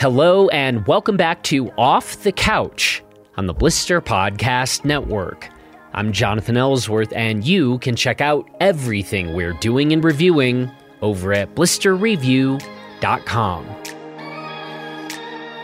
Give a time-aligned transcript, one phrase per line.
[0.00, 3.02] Hello, and welcome back to Off the Couch
[3.36, 5.48] on the Blister Podcast Network.
[5.92, 10.70] I'm Jonathan Ellsworth, and you can check out everything we're doing and reviewing
[11.02, 13.66] over at blisterreview.com.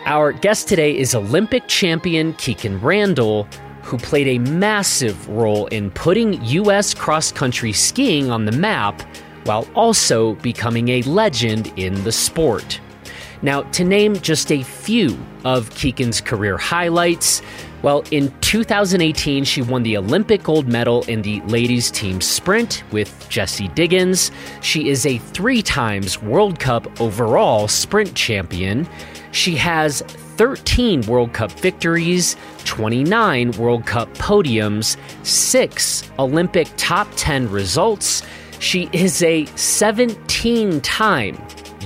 [0.05, 3.45] Our guest today is Olympic champion Kikkan Randall,
[3.82, 6.93] who played a massive role in putting U.S.
[6.93, 9.01] cross country skiing on the map
[9.45, 12.80] while also becoming a legend in the sport.
[13.45, 17.43] Now, to name just a few of Kikkan's career highlights,
[17.82, 23.29] well, in 2018, she won the Olympic gold medal in the ladies team sprint with
[23.29, 24.30] Jessie Diggins.
[24.62, 28.88] She is a three times World Cup overall sprint champion.
[29.32, 38.22] She has 13 World Cup victories, 29 World Cup podiums, six Olympic top 10 results.
[38.58, 41.36] She is a 17 time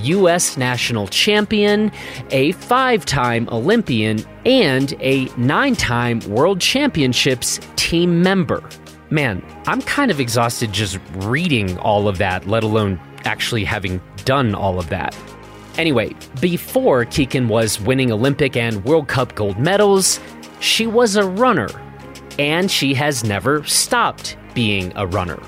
[0.03, 0.57] U.S.
[0.57, 1.91] national champion,
[2.31, 8.67] a five time Olympian, and a nine time World Championships team member.
[9.09, 14.53] Man, I'm kind of exhausted just reading all of that, let alone actually having done
[14.53, 15.17] all of that.
[15.77, 20.19] Anyway, before Kikkan was winning Olympic and World Cup gold medals,
[20.59, 21.69] she was a runner,
[22.37, 25.39] and she has never stopped being a runner.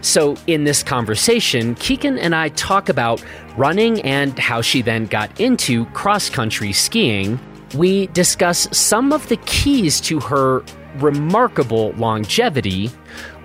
[0.00, 3.22] So, in this conversation, Kikkan and I talk about
[3.56, 7.38] running and how she then got into cross country skiing.
[7.74, 10.62] We discuss some of the keys to her
[10.96, 12.90] remarkable longevity.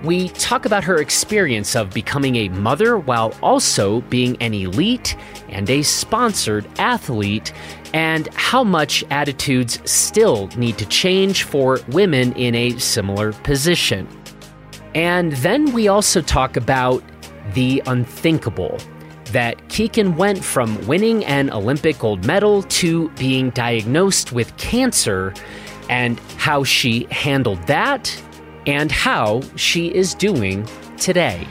[0.03, 5.15] We talk about her experience of becoming a mother while also being an elite
[5.49, 7.53] and a sponsored athlete,
[7.93, 14.07] and how much attitudes still need to change for women in a similar position.
[14.95, 17.03] And then we also talk about
[17.53, 18.77] the unthinkable
[19.25, 25.33] that Kikkan went from winning an Olympic gold medal to being diagnosed with cancer
[25.89, 28.21] and how she handled that
[28.67, 30.67] and how she is doing
[30.97, 31.47] today.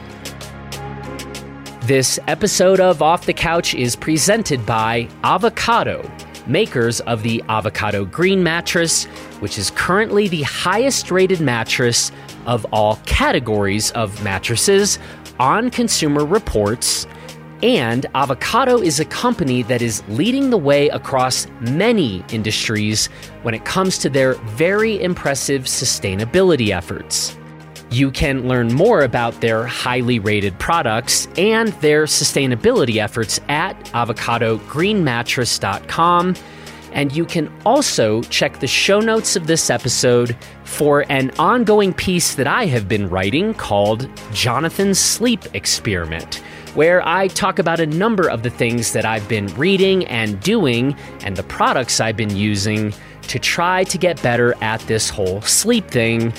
[1.83, 6.09] This episode of Off the Couch is presented by Avocado,
[6.47, 9.05] makers of the Avocado Green mattress,
[9.41, 12.13] which is currently the highest rated mattress
[12.47, 14.99] of all categories of mattresses
[15.39, 17.07] on Consumer Reports.
[17.63, 23.07] And Avocado is a company that is leading the way across many industries
[23.43, 27.37] when it comes to their very impressive sustainability efforts.
[27.93, 36.35] You can learn more about their highly rated products and their sustainability efforts at avocadogreenmattress.com.
[36.93, 42.35] And you can also check the show notes of this episode for an ongoing piece
[42.35, 46.43] that I have been writing called Jonathan's Sleep Experiment,
[46.75, 50.97] where I talk about a number of the things that I've been reading and doing
[51.25, 52.93] and the products I've been using
[53.23, 56.33] to try to get better at this whole sleep thing,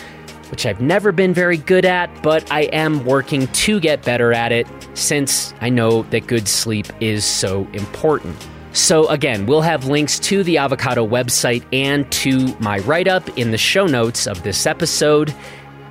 [0.51, 4.51] which I've never been very good at, but I am working to get better at
[4.51, 8.35] it since I know that good sleep is so important.
[8.73, 13.51] So, again, we'll have links to the Avocado website and to my write up in
[13.51, 15.33] the show notes of this episode.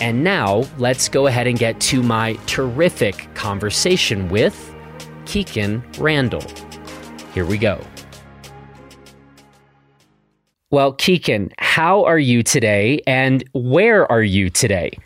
[0.00, 4.74] And now, let's go ahead and get to my terrific conversation with
[5.26, 6.42] Kikkan Randall.
[7.32, 7.80] Here we go.
[10.72, 14.98] Well, Kikkan, how are you today and where are you today?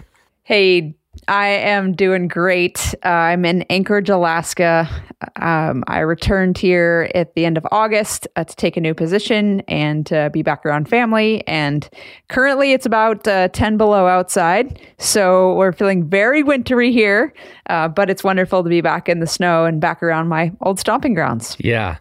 [0.44, 0.94] Hey,
[1.28, 2.94] I am doing great.
[3.04, 4.88] Uh, I'm in Anchorage, Alaska.
[5.37, 9.60] Um, I returned here at the end of August uh, to take a new position
[9.69, 11.47] and uh, be back around family.
[11.47, 11.88] And
[12.28, 14.81] currently it's about uh, 10 below outside.
[14.99, 17.33] So we're feeling very wintry here,
[17.71, 20.78] uh, but it's wonderful to be back in the snow and back around my old
[20.78, 21.56] stomping grounds.
[21.59, 21.98] Yeah.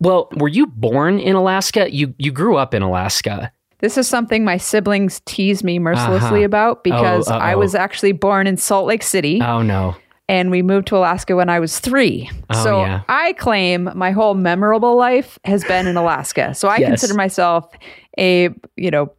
[0.00, 1.90] Well, were you born in Alaska?
[1.90, 3.50] You you grew up in Alaska.
[3.84, 6.46] This is something my siblings tease me mercilessly uh-huh.
[6.46, 9.42] about because oh, I was actually born in Salt Lake City.
[9.42, 9.94] Oh no.
[10.26, 12.30] And we moved to Alaska when I was three.
[12.48, 13.02] Oh, so yeah.
[13.10, 16.54] I claim my whole memorable life has been in Alaska.
[16.54, 16.88] So I yes.
[16.88, 17.76] consider myself
[18.16, 19.12] a, you know,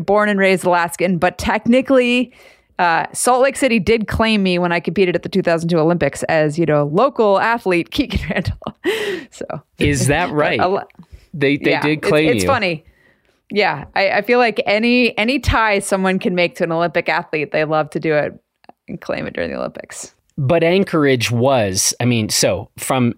[0.00, 2.34] born and raised Alaskan, but technically
[2.80, 6.58] uh, Salt Lake City did claim me when I competed at the 2002 Olympics as,
[6.58, 9.28] you know, local athlete Kikkan Randall.
[9.30, 9.46] so
[9.78, 10.60] is that right?
[11.32, 12.48] they they yeah, did claim it's, it's you.
[12.48, 12.84] funny.
[13.54, 17.52] Yeah, I, I feel like any any tie someone can make to an Olympic athlete,
[17.52, 18.42] they love to do it
[18.88, 20.14] and claim it during the Olympics.
[20.38, 23.14] But Anchorage was, I mean, so from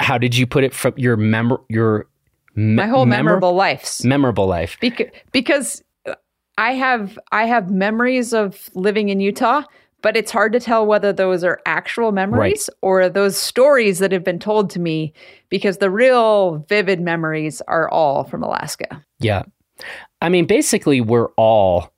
[0.00, 2.08] how did you put it from your mem your
[2.56, 5.82] me- my whole memorable life memorable life because because
[6.58, 9.62] I have I have memories of living in Utah,
[10.02, 12.78] but it's hard to tell whether those are actual memories right.
[12.82, 15.12] or those stories that have been told to me
[15.48, 19.04] because the real vivid memories are all from Alaska.
[19.20, 19.42] Yeah.
[20.20, 21.92] I mean, basically, we're all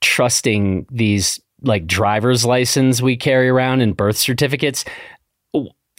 [0.00, 4.84] trusting these like driver's license we carry around and birth certificates.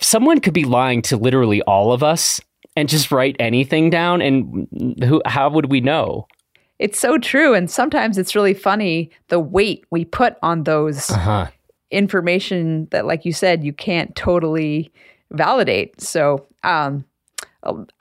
[0.01, 2.41] Someone could be lying to literally all of us
[2.75, 4.67] and just write anything down and
[5.03, 6.27] who how would we know?
[6.79, 11.47] It's so true and sometimes it's really funny the weight we put on those uh-huh.
[11.91, 14.91] information that like you said you can't totally
[15.31, 15.99] validate.
[16.01, 17.05] So, um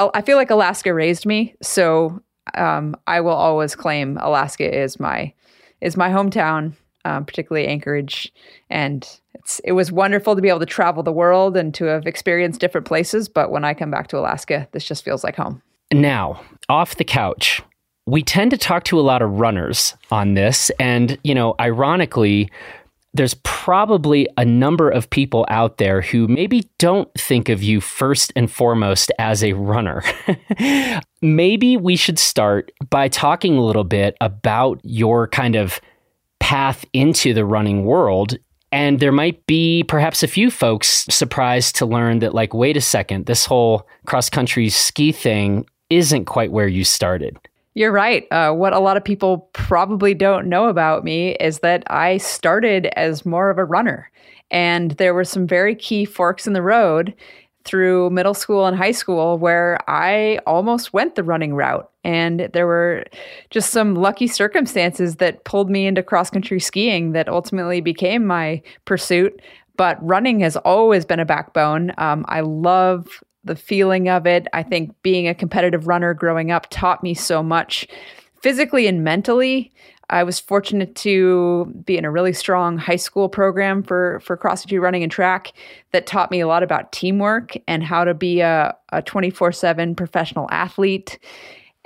[0.00, 2.20] I feel like Alaska raised me, so
[2.54, 5.32] um, I will always claim Alaska is my
[5.80, 6.72] is my hometown,
[7.04, 8.32] um, particularly Anchorage,
[8.70, 12.06] and it's it was wonderful to be able to travel the world and to have
[12.06, 13.28] experienced different places.
[13.28, 15.62] But when I come back to Alaska, this just feels like home.
[15.92, 17.60] Now, off the couch,
[18.06, 22.50] we tend to talk to a lot of runners on this, and you know, ironically
[23.14, 28.32] there's probably a number of people out there who maybe don't think of you first
[28.34, 30.02] and foremost as a runner.
[31.22, 35.80] maybe we should start by talking a little bit about your kind of
[36.40, 38.38] path into the running world.
[38.72, 42.80] And there might be perhaps a few folks surprised to learn that, like, wait a
[42.80, 47.36] second, this whole cross country ski thing isn't quite where you started.
[47.74, 48.26] You're right.
[48.30, 52.86] Uh, what a lot of people probably don't know about me is that I started
[52.96, 54.10] as more of a runner.
[54.50, 57.14] And there were some very key forks in the road
[57.64, 61.88] through middle school and high school where I almost went the running route.
[62.04, 63.04] And there were
[63.50, 68.60] just some lucky circumstances that pulled me into cross country skiing that ultimately became my
[68.84, 69.40] pursuit.
[69.76, 71.92] But running has always been a backbone.
[71.96, 74.46] Um, I love the feeling of it.
[74.52, 77.86] I think being a competitive runner growing up taught me so much
[78.42, 79.72] physically and mentally.
[80.10, 84.62] I was fortunate to be in a really strong high school program for for cross
[84.62, 85.52] country running and track
[85.92, 90.48] that taught me a lot about teamwork and how to be a, a 24/7 professional
[90.50, 91.18] athlete.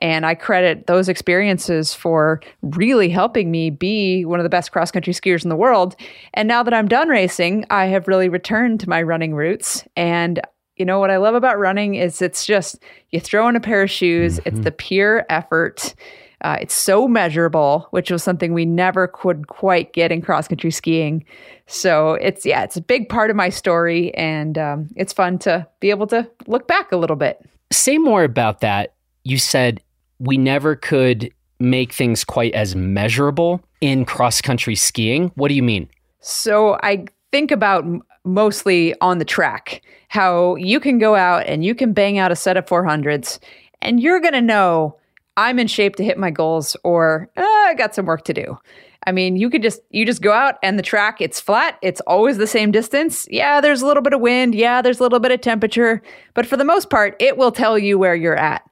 [0.00, 4.90] And I credit those experiences for really helping me be one of the best cross
[4.90, 5.96] country skiers in the world.
[6.34, 10.40] And now that I'm done racing, I have really returned to my running roots and
[10.76, 12.78] you know what I love about running is it's just
[13.10, 14.48] you throw in a pair of shoes, mm-hmm.
[14.48, 15.94] it's the pure effort.
[16.42, 20.70] Uh, it's so measurable, which was something we never could quite get in cross country
[20.70, 21.24] skiing.
[21.66, 25.66] So it's yeah, it's a big part of my story, and um, it's fun to
[25.80, 27.44] be able to look back a little bit.
[27.72, 28.94] Say more about that.
[29.24, 29.80] You said
[30.18, 35.32] we never could make things quite as measurable in cross country skiing.
[35.36, 35.88] What do you mean?
[36.20, 37.84] So I think about
[38.26, 42.36] mostly on the track how you can go out and you can bang out a
[42.36, 43.38] set of 400s
[43.82, 44.96] and you're going to know
[45.36, 48.58] I'm in shape to hit my goals or oh, I got some work to do.
[49.06, 52.00] I mean, you could just you just go out and the track it's flat, it's
[52.02, 53.26] always the same distance.
[53.30, 56.02] Yeah, there's a little bit of wind, yeah, there's a little bit of temperature,
[56.34, 58.62] but for the most part, it will tell you where you're at.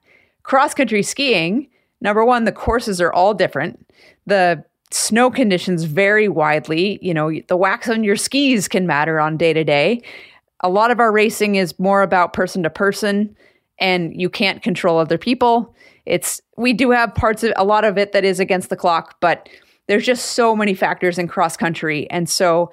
[0.43, 1.69] Cross country skiing,
[2.01, 3.87] number 1, the courses are all different.
[4.25, 4.63] The
[4.95, 6.97] snow conditions vary widely.
[7.01, 10.01] You know, the wax on your skis can matter on day to day.
[10.61, 13.35] A lot of our racing is more about person to person,
[13.77, 15.75] and you can't control other people.
[16.05, 19.17] It's we do have parts of a lot of it that is against the clock,
[19.19, 19.49] but
[19.87, 22.71] there's just so many factors in cross country, and so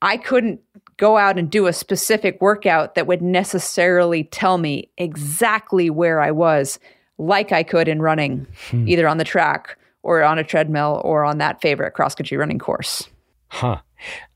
[0.00, 0.60] I couldn't
[0.96, 6.30] go out and do a specific workout that would necessarily tell me exactly where I
[6.30, 6.78] was,
[7.18, 8.88] like I could in running, hmm.
[8.88, 12.58] either on the track or on a treadmill or on that favorite cross country running
[12.58, 13.08] course.
[13.48, 13.78] Huh.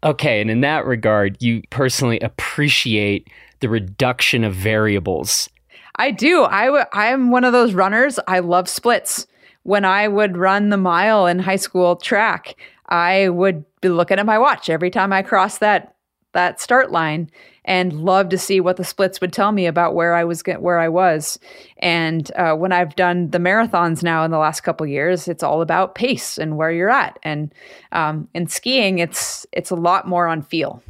[0.03, 0.41] Okay.
[0.41, 3.29] And in that regard, you personally appreciate
[3.61, 5.49] the reduction of variables.
[5.97, 6.45] I do.
[6.45, 8.19] I w- I'm one of those runners.
[8.27, 9.27] I love splits.
[9.63, 12.57] When I would run the mile in high school track,
[12.89, 15.95] I would be looking at my watch every time I crossed that
[16.33, 17.31] that start line
[17.65, 20.79] and love to see what the splits would tell me about where I was where
[20.79, 21.39] I was.
[21.79, 25.63] And uh, when I've done the marathons now in the last couple years, it's all
[25.63, 27.19] about pace and where you're at.
[27.23, 27.55] And
[27.93, 30.83] um, in skiing, it's it's a lot more on feel.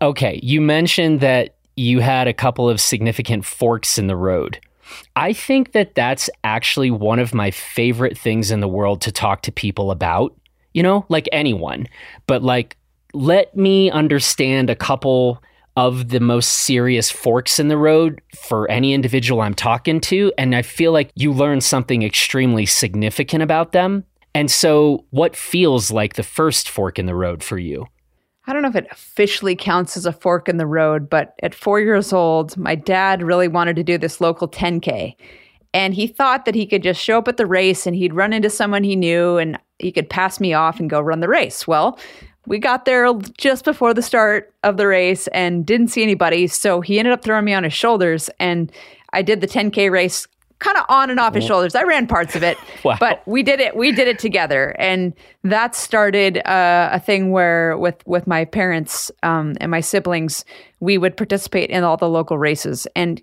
[0.00, 4.58] Okay, you mentioned that you had a couple of significant forks in the road.
[5.16, 9.42] I think that that's actually one of my favorite things in the world to talk
[9.42, 10.34] to people about.
[10.72, 11.88] You know, like anyone,
[12.26, 12.76] but like
[13.14, 15.42] let me understand a couple
[15.76, 20.32] of the most serious forks in the road for any individual I'm talking to.
[20.38, 24.04] And I feel like you learn something extremely significant about them.
[24.34, 27.86] And so, what feels like the first fork in the road for you?
[28.46, 31.54] I don't know if it officially counts as a fork in the road, but at
[31.54, 35.16] four years old, my dad really wanted to do this local 10K.
[35.74, 38.32] And he thought that he could just show up at the race and he'd run
[38.32, 41.66] into someone he knew and he could pass me off and go run the race.
[41.66, 41.98] Well,
[42.46, 46.46] we got there just before the start of the race and didn't see anybody.
[46.46, 48.70] So he ended up throwing me on his shoulders and
[49.12, 50.26] I did the 10K race
[50.58, 51.74] kind of on and off his shoulders.
[51.74, 52.96] I ran parts of it, Wow.
[52.98, 53.76] but we did it.
[53.76, 55.12] We did it together, and
[55.44, 60.46] that started uh, a thing where with with my parents um, and my siblings,
[60.80, 62.86] we would participate in all the local races.
[62.96, 63.22] And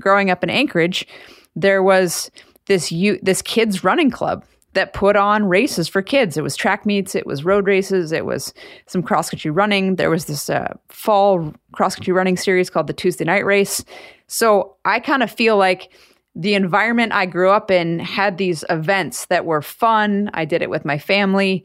[0.00, 1.06] growing up in Anchorage,
[1.54, 2.32] there was
[2.66, 6.36] this you this kids running club that put on races for kids.
[6.36, 8.54] It was track meets, it was road races, it was
[8.86, 9.96] some cross country running.
[9.96, 13.84] There was this uh, fall cross country running series called the Tuesday Night Race.
[14.26, 15.92] So I kind of feel like
[16.34, 20.30] the environment I grew up in had these events that were fun.
[20.32, 21.64] I did it with my family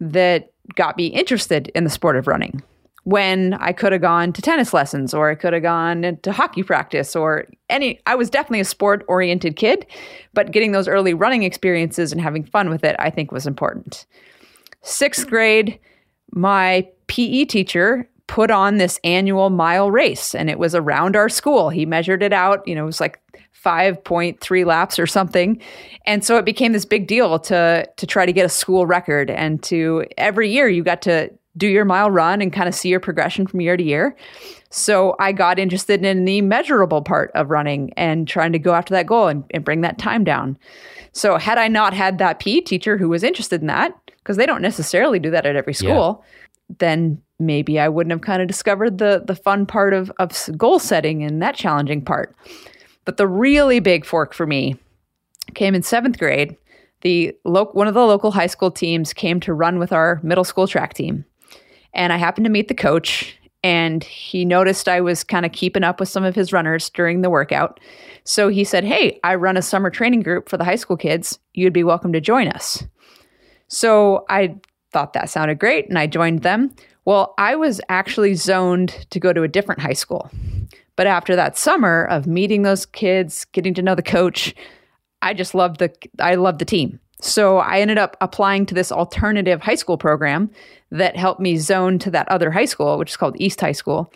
[0.00, 2.62] that got me interested in the sport of running.
[3.04, 6.62] When I could have gone to tennis lessons or I could have gone to hockey
[6.62, 9.86] practice or any, I was definitely a sport oriented kid,
[10.32, 14.06] but getting those early running experiences and having fun with it, I think was important.
[14.82, 15.78] Sixth grade,
[16.32, 21.68] my PE teacher put on this annual mile race and it was around our school.
[21.68, 23.20] He measured it out, you know, it was like
[23.64, 25.60] 5.3 laps or something.
[26.06, 29.30] And so it became this big deal to to try to get a school record
[29.30, 32.88] and to every year you got to do your mile run and kind of see
[32.88, 34.16] your progression from year to year.
[34.70, 38.92] So I got interested in the measurable part of running and trying to go after
[38.94, 40.58] that goal and, and bring that time down.
[41.12, 44.46] So had I not had that PE teacher who was interested in that, because they
[44.46, 46.24] don't necessarily do that at every school,
[46.78, 50.78] then maybe I wouldn't have kind of discovered the the fun part of of goal
[50.78, 52.34] setting and that challenging part.
[53.04, 54.76] But the really big fork for me
[55.54, 56.56] came in seventh grade.
[57.02, 60.44] The lo- one of the local high school teams came to run with our middle
[60.44, 61.24] school track team,
[61.94, 63.36] and I happened to meet the coach.
[63.62, 67.22] And he noticed I was kind of keeping up with some of his runners during
[67.22, 67.80] the workout.
[68.24, 71.38] So he said, Hey, I run a summer training group for the high school kids.
[71.54, 72.84] You'd be welcome to join us.
[73.68, 74.56] So I
[74.92, 76.74] thought that sounded great and I joined them.
[77.06, 80.30] Well, I was actually zoned to go to a different high school.
[80.96, 84.54] But after that summer of meeting those kids, getting to know the coach,
[85.22, 87.00] I just loved the I loved the team.
[87.24, 90.50] So I ended up applying to this alternative high school program
[90.90, 94.12] that helped me zone to that other high school, which is called East High School.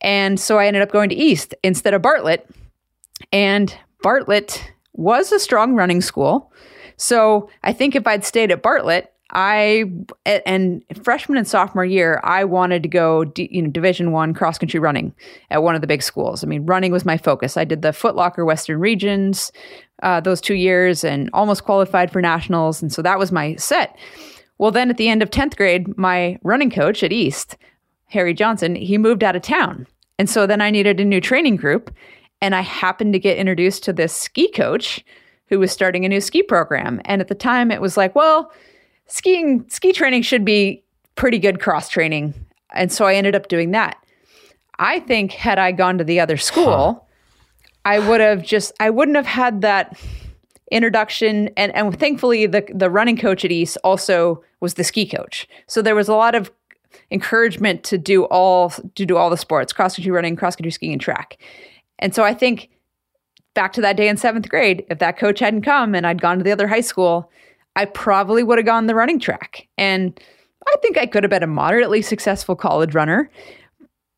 [0.00, 2.48] And so I ended up going to East instead of Bartlett.
[3.32, 6.52] And Bartlett was a strong running school.
[6.96, 9.90] So I think if I'd stayed at Bartlett, I
[10.24, 14.58] and freshman and sophomore year, I wanted to go, D, you know, Division One cross
[14.58, 15.12] country running
[15.50, 16.44] at one of the big schools.
[16.44, 17.56] I mean, running was my focus.
[17.56, 19.50] I did the Footlocker Western Regions
[20.02, 23.96] uh, those two years and almost qualified for nationals, and so that was my set.
[24.58, 27.56] Well, then at the end of tenth grade, my running coach at East,
[28.06, 29.86] Harry Johnson, he moved out of town,
[30.18, 31.94] and so then I needed a new training group,
[32.40, 35.04] and I happened to get introduced to this ski coach
[35.48, 38.52] who was starting a new ski program, and at the time it was like, well
[39.06, 40.82] skiing ski training should be
[41.14, 42.34] pretty good cross training
[42.72, 43.96] and so i ended up doing that.
[44.78, 47.03] I think had i gone to the other school
[47.84, 49.98] i would have just i wouldn't have had that
[50.70, 55.46] introduction and and thankfully the the running coach at east also was the ski coach
[55.66, 56.50] so there was a lot of
[57.10, 60.92] encouragement to do all to do all the sports cross country running cross country skiing
[60.92, 61.38] and track
[61.98, 62.70] and so i think
[63.54, 66.38] back to that day in seventh grade if that coach hadn't come and i'd gone
[66.38, 67.30] to the other high school
[67.76, 69.66] I probably would have gone the running track.
[69.76, 70.18] And
[70.66, 73.30] I think I could have been a moderately successful college runner.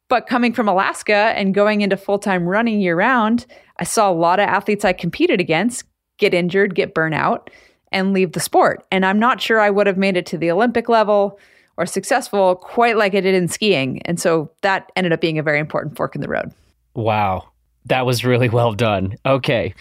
[0.09, 3.47] But coming from Alaska and going into full time running year round,
[3.79, 5.85] I saw a lot of athletes I competed against
[6.19, 7.49] get injured, get burnout,
[7.93, 8.85] and leave the sport.
[8.91, 11.39] And I'm not sure I would have made it to the Olympic level
[11.77, 14.01] or successful quite like I did in skiing.
[14.03, 16.53] And so that ended up being a very important fork in the road.
[16.95, 17.49] Wow.
[17.85, 19.17] That was really well done.
[19.27, 19.75] Okay.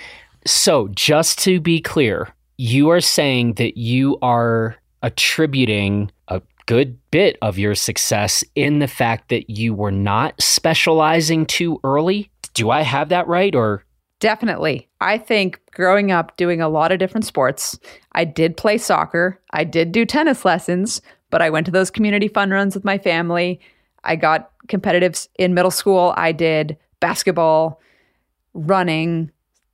[0.47, 6.11] So, just to be clear, you are saying that you are attributing
[6.65, 12.29] good bit of your success in the fact that you were not specializing too early.
[12.53, 13.53] Do I have that right?
[13.53, 13.83] Or
[14.19, 14.87] Definitely.
[15.01, 17.77] I think growing up doing a lot of different sports,
[18.13, 22.29] I did play soccer, I did do tennis lessons, but I went to those community
[22.29, 23.59] fun runs with my family.
[24.03, 26.13] I got competitive in middle school.
[26.15, 27.81] I did basketball,
[28.53, 29.31] running,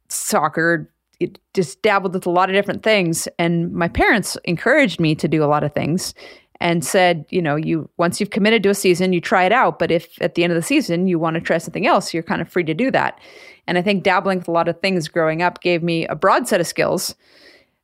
[0.09, 5.13] soccer, it just dabbled with a lot of different things and my parents encouraged me
[5.13, 6.15] to do a lot of things
[6.61, 9.79] and said you know you once you've committed to a season you try it out.
[9.79, 12.23] But if at the end of the season you want to try something else you're
[12.23, 13.19] kind of free to do that.
[13.67, 16.47] And i think dabbling with a lot of things growing up gave me a broad
[16.47, 17.15] set of skills.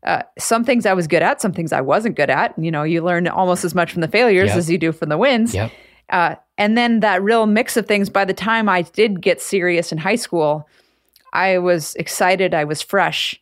[0.05, 2.53] Uh, some things i was good at some things i wasn't good at.
[2.57, 4.57] You know you learn almost as much from the failures Yep.
[4.57, 5.53] as you do from the wins.
[5.53, 5.71] Yep.
[6.09, 9.91] uh, and then that real mix of things by the time i did get serious
[9.91, 10.67] in high school
[11.33, 13.39] I was excited, I was fresh,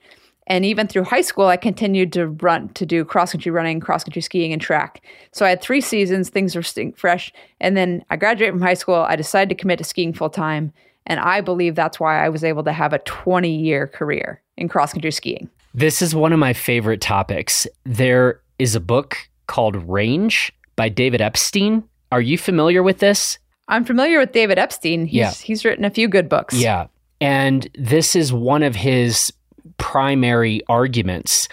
[0.48, 4.04] And even through high school, I continued to run, to do cross country running, cross
[4.04, 5.04] country skiing, and track.
[5.32, 6.64] So I had three seasons, things were
[6.96, 7.34] fresh.
[7.60, 8.96] And then I graduated from high school.
[8.96, 10.72] I decided to commit to skiing full time.
[11.08, 14.68] And I believe that's why I was able to have a 20 year career in
[14.70, 15.50] cross country skiing.
[15.74, 17.68] This is one of my favorite topics.
[17.84, 21.84] There is a book called Range by David Epstein.
[22.12, 23.40] Are you familiar with this?
[23.68, 25.06] I'm familiar with David Epstein.
[25.06, 25.32] He's, yeah.
[25.32, 26.56] he's written a few good books.
[26.56, 26.88] Yeah.
[27.20, 29.34] And this is one of his
[29.78, 31.48] primary arguments.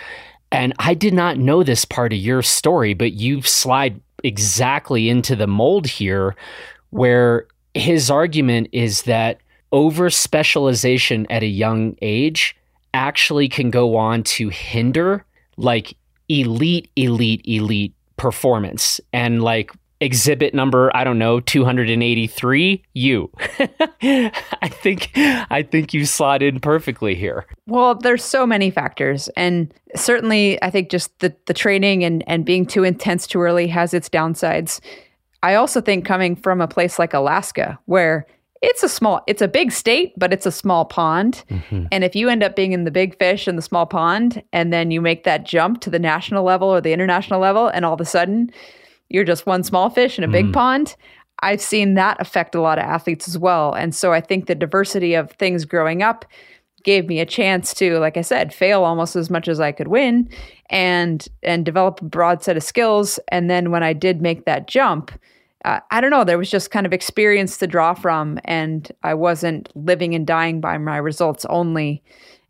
[0.50, 5.35] And I did not know this part of your story, but you slide exactly into
[5.35, 6.37] the mold here
[6.91, 9.41] where his argument is that
[9.73, 12.55] over specialization at a young age
[12.95, 15.25] actually can go on to hinder
[15.57, 15.97] like
[16.29, 19.00] elite, elite, elite performance.
[19.12, 19.73] And like
[20.03, 23.31] exhibit number i don't know 283 you.
[24.03, 27.47] I think i think you slot in perfectly here.
[27.67, 32.45] Well there's so many factors and certainly i think just the the training and and
[32.45, 34.81] being too intense too early has its downsides.
[35.45, 38.27] I also think coming from a place like alaska where
[38.61, 41.45] it's a small it's a big state but it's a small pond.
[41.49, 41.87] Mm-hmm.
[41.93, 44.73] and if you end up being in the big fish in the small pond and
[44.73, 47.95] then you make that jump to the national level or the international level and all
[47.95, 48.51] of a sudden
[49.12, 50.52] you're just one small fish in a big mm.
[50.52, 50.97] pond.
[51.42, 53.75] I've seen that affect a lot of athletes as well.
[53.75, 56.25] And so I think the diversity of things growing up
[56.85, 59.88] gave me a chance to like I said fail almost as much as I could
[59.88, 60.28] win
[60.71, 64.66] and and develop a broad set of skills and then when I did make that
[64.66, 65.12] jump
[65.64, 69.14] uh, I don't know there was just kind of experience to draw from and I
[69.14, 72.02] wasn't living and dying by my results only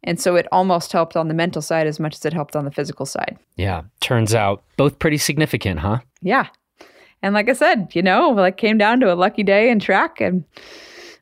[0.04, 2.64] and so it almost helped on the mental side as much as it helped on
[2.64, 3.38] the physical side.
[3.56, 5.98] Yeah, turns out both pretty significant, huh?
[6.20, 6.48] Yeah.
[7.22, 10.20] And like I said, you know, like came down to a lucky day in track
[10.20, 10.44] and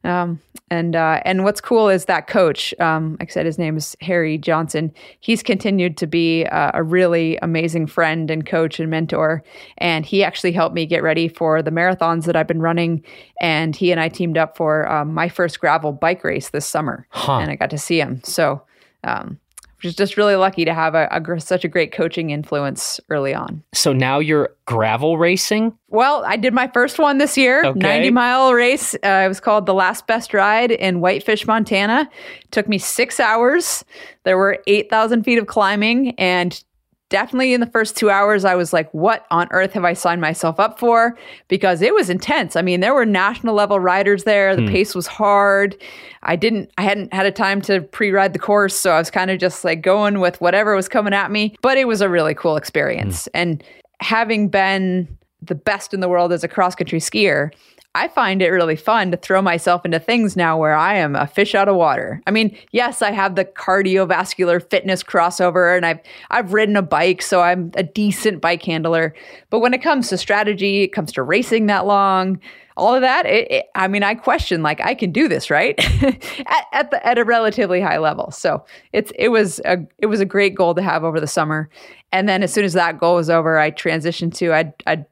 [0.03, 3.77] um, and uh, and what's cool is that coach, um, like I said, his name
[3.77, 4.95] is Harry Johnson.
[5.19, 9.43] He's continued to be uh, a really amazing friend and coach and mentor.
[9.79, 13.05] And he actually helped me get ready for the marathons that I've been running.
[13.41, 17.07] And he and I teamed up for um, my first gravel bike race this summer,
[17.11, 17.39] huh.
[17.39, 18.23] and I got to see him.
[18.25, 18.63] So
[19.05, 19.39] um,
[19.85, 23.63] was just really lucky to have a, a, such a great coaching influence early on.
[23.73, 25.77] So now you're gravel racing?
[25.89, 27.79] Well, I did my first one this year, okay.
[27.79, 28.95] 90 mile race.
[28.95, 32.09] Uh, it was called the Last Best Ride in Whitefish, Montana.
[32.43, 33.85] It took me six hours.
[34.25, 36.63] There were 8,000 feet of climbing and
[37.11, 40.21] definitely in the first two hours, I was like, what on earth have I signed
[40.21, 41.19] myself up for?
[41.49, 42.57] Because it was intense.
[42.57, 44.57] I mean, there were national level riders there.
[44.57, 44.69] The hmm.
[44.69, 45.77] pace was hard.
[46.23, 48.75] I didn't, I hadn't had a time to pre ride the course.
[48.75, 51.55] So I was kind of just like going with whatever was coming at me.
[51.61, 53.25] But it was a really cool experience.
[53.25, 53.31] Hmm.
[53.35, 53.65] And
[54.01, 55.07] having been
[55.43, 57.51] the best in the world as a cross country skier,
[57.95, 61.27] I find it really fun to throw myself into things now where I am a
[61.27, 62.23] fish out of water.
[62.25, 65.99] I mean, yes, I have the cardiovascular fitness crossover and I've
[66.31, 69.13] I've ridden a bike, so I'm a decent bike handler.
[69.51, 72.39] But when it comes to strategy, it comes to racing that long,
[72.77, 75.75] all of that, it, it, I mean, I question like I can do this, right?
[76.47, 78.31] at, at the at a relatively high level.
[78.31, 81.69] So it's it was a it was a great goal to have over the summer.
[82.13, 85.07] And then as soon as that goal was over, I transitioned to I'd, I'd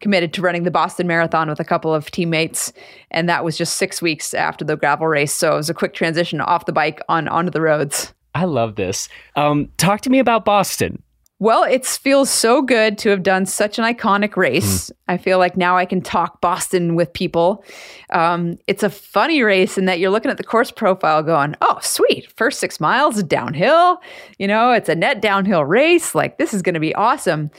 [0.00, 2.72] committed to running the Boston Marathon with a couple of teammates,
[3.10, 5.32] and that was just six weeks after the gravel race.
[5.32, 8.12] So it was a quick transition off the bike on onto the roads.
[8.34, 9.08] I love this.
[9.36, 11.02] Um, talk to me about Boston.
[11.40, 14.88] Well, it feels so good to have done such an iconic race.
[14.88, 14.92] Mm.
[15.08, 17.64] I feel like now I can talk Boston with people.
[18.10, 21.78] Um, it's a funny race in that you're looking at the course profile going, oh,
[21.82, 22.32] sweet.
[22.36, 24.00] First six miles downhill.
[24.38, 26.14] You know, it's a net downhill race.
[26.14, 27.50] Like, this is going to be awesome.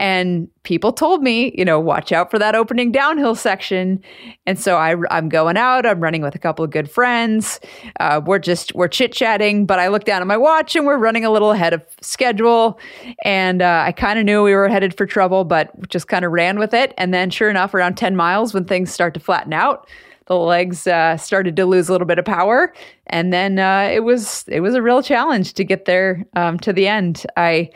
[0.00, 4.02] And people told me, you know, watch out for that opening downhill section.
[4.44, 5.86] And so I, am going out.
[5.86, 7.60] I'm running with a couple of good friends.
[8.00, 9.66] Uh, we're just we're chit chatting.
[9.66, 12.78] But I look down at my watch and we're running a little ahead of schedule.
[13.24, 16.32] And uh, I kind of knew we were headed for trouble, but just kind of
[16.32, 16.92] ran with it.
[16.98, 19.88] And then, sure enough, around 10 miles, when things start to flatten out,
[20.26, 22.72] the legs uh, started to lose a little bit of power,
[23.08, 26.72] and then uh, it was it was a real challenge to get there um, to
[26.72, 27.26] the end.
[27.36, 27.70] I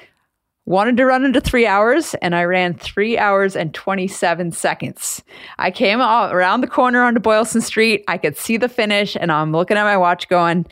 [0.68, 5.22] wanted to run into three hours and I ran three hours and 27 seconds.
[5.58, 8.04] I came around the corner onto Boylston Street.
[8.06, 10.66] I could see the finish and I'm looking at my watch going,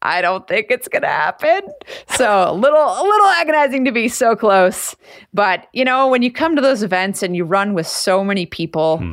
[0.00, 1.62] I don't think it's gonna happen.
[2.08, 4.94] So a little a little agonizing to be so close.
[5.34, 8.46] But you know, when you come to those events and you run with so many
[8.46, 9.12] people, hmm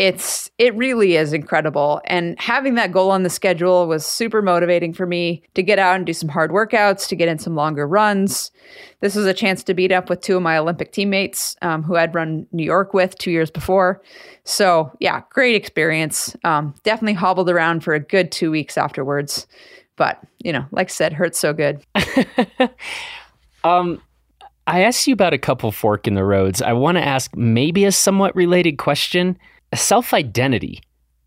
[0.00, 2.00] it's it really is incredible.
[2.06, 5.96] And having that goal on the schedule was super motivating for me to get out
[5.96, 8.50] and do some hard workouts to get in some longer runs.
[9.00, 11.96] This was a chance to beat up with two of my olympic teammates um, who
[11.96, 14.00] i'd run new york with two years before.
[14.44, 16.34] So yeah great experience.
[16.44, 19.46] Um, definitely hobbled around for a good two weeks afterwards.
[19.96, 21.84] But, you know, like I said, hurts so good.
[23.64, 24.00] um,
[24.66, 26.62] I asked you about a couple fork in the roads.
[26.62, 29.36] I want to ask maybe a somewhat related question
[29.74, 30.80] self identity.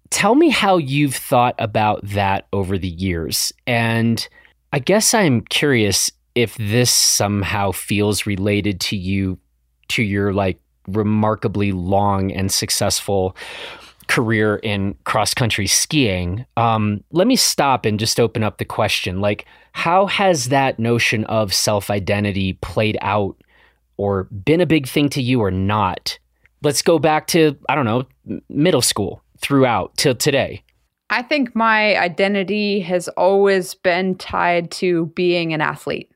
[0.09, 3.51] Tell me how you've thought about that over the years.
[3.65, 4.27] And
[4.71, 9.39] I guess I'm curious if this somehow feels related to you,
[9.89, 13.35] to your like remarkably long and successful
[14.07, 16.45] career in cross country skiing.
[16.57, 21.23] Um, let me stop and just open up the question like, how has that notion
[21.25, 23.35] of self identity played out
[23.97, 26.19] or been a big thing to you or not?
[26.63, 28.05] Let's go back to, I don't know,
[28.49, 30.63] middle school throughout till today.
[31.09, 36.11] I think my identity has always been tied to being an athlete.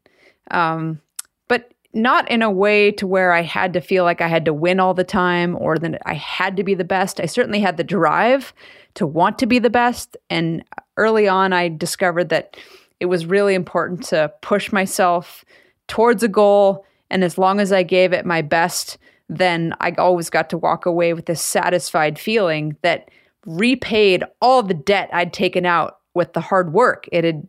[0.50, 1.02] Um,
[1.48, 4.54] but not in a way to where I had to feel like I had to
[4.54, 7.20] win all the time or that I had to be the best.
[7.20, 8.54] I certainly had the drive
[8.96, 10.18] to want to be the best.
[10.30, 10.64] And
[10.96, 12.58] early on, I discovered that
[13.00, 15.46] it was really important to push myself
[15.88, 16.86] towards a goal.
[17.10, 18.98] And as long as I gave it my best,
[19.30, 23.10] then I always got to walk away with this satisfied feeling that
[23.46, 27.48] repaid all the debt I'd taken out with the hard work it had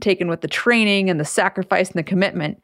[0.00, 2.62] taken with the training and the sacrifice and the commitment.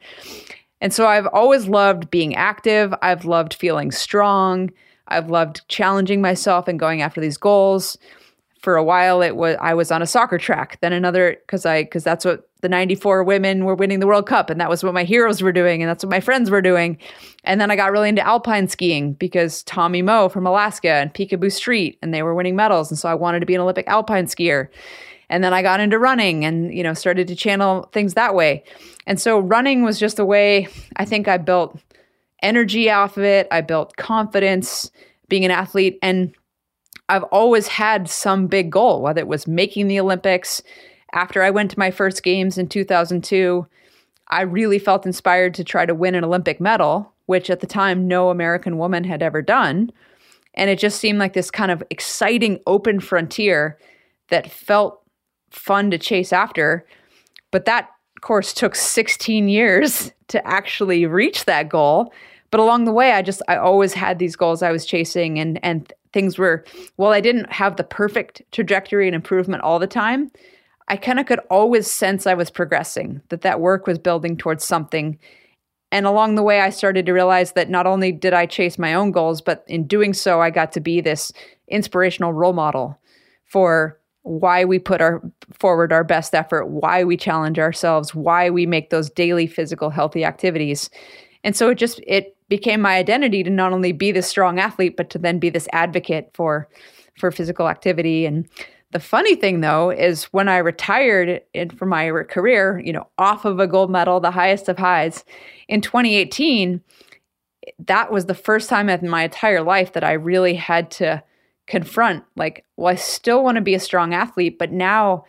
[0.81, 2.95] And so I've always loved being active.
[3.03, 4.71] I've loved feeling strong.
[5.09, 7.97] I've loved challenging myself and going after these goals.
[8.61, 11.85] For a while it was I was on a soccer track, then another cuz I
[11.85, 14.95] cuz that's what the 94 women were winning the World Cup and that was what
[14.95, 16.99] my heroes were doing and that's what my friends were doing.
[17.45, 21.53] And then I got really into alpine skiing because Tommy Moe from Alaska and Picabo
[21.53, 24.27] Street and they were winning medals and so I wanted to be an Olympic alpine
[24.27, 24.69] skier.
[25.29, 28.63] And then I got into running and, you know, started to channel things that way.
[29.07, 31.79] And so running was just a way I think I built
[32.43, 33.49] energy off of it.
[33.51, 34.91] I built confidence
[35.29, 35.99] being an athlete.
[36.03, 36.35] And
[37.09, 40.63] I've always had some big goal, whether it was making the Olympics.
[41.13, 43.67] After I went to my first games in 2002,
[44.29, 48.09] I really felt inspired to try to win an Olympic medal, which at the time
[48.09, 49.91] no American woman had ever done.
[50.55, 53.79] And it just seemed like this kind of exciting open frontier
[54.29, 55.01] that felt
[55.51, 56.87] fun to chase after.
[57.51, 57.91] But that
[58.21, 62.13] course took 16 years to actually reach that goal.
[62.51, 65.63] But along the way, I just I always had these goals I was chasing and
[65.65, 66.65] and things were
[66.97, 70.31] well, I didn't have the perfect trajectory and improvement all the time.
[70.89, 74.65] I kind of could always sense I was progressing, that that work was building towards
[74.65, 75.19] something.
[75.91, 78.95] And along the way, I started to realize that not only did I chase my
[78.95, 81.33] own goals, but in doing so, I got to be this
[81.69, 82.99] inspirational role model
[83.45, 85.23] for why we put our
[85.53, 90.25] forward our best effort, why we challenge ourselves, why we make those daily physical healthy
[90.25, 90.91] activities.
[91.45, 94.97] And so it just it became my identity to not only be this strong athlete
[94.97, 96.69] but to then be this advocate for
[97.19, 98.49] for physical activity and
[98.93, 103.45] the funny thing though is when I retired in, from my career, you know, off
[103.45, 105.25] of a gold medal, the highest of highs
[105.69, 106.81] in 2018,
[107.87, 111.23] that was the first time in my entire life that I really had to
[111.67, 115.25] confront like, well, I still want to be a strong athlete, but now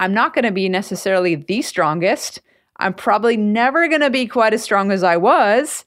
[0.00, 2.40] I'm not going to be necessarily the strongest.
[2.78, 5.84] I'm probably never going to be quite as strong as I was,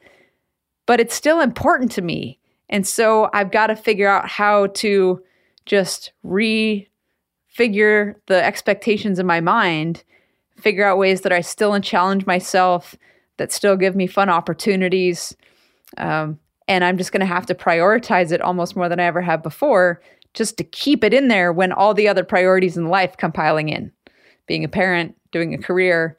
[0.86, 2.40] but it's still important to me.
[2.70, 5.22] And so I've got to figure out how to
[5.66, 6.14] just
[7.58, 10.04] refigure the expectations in my mind,
[10.58, 12.96] figure out ways that I still challenge myself,
[13.38, 15.36] that still give me fun opportunities,
[15.98, 19.22] um, and I'm just going to have to prioritize it almost more than I ever
[19.22, 20.02] have before
[20.34, 23.70] just to keep it in there when all the other priorities in life come piling
[23.70, 23.92] in.
[24.46, 26.18] Being a parent, doing a career,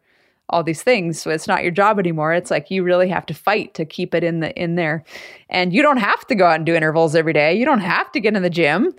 [0.48, 1.20] all these things.
[1.20, 2.34] So it's not your job anymore.
[2.34, 5.04] It's like you really have to fight to keep it in the in there.
[5.48, 7.54] And you don't have to go out and do intervals every day.
[7.54, 8.92] You don't have to get in the gym.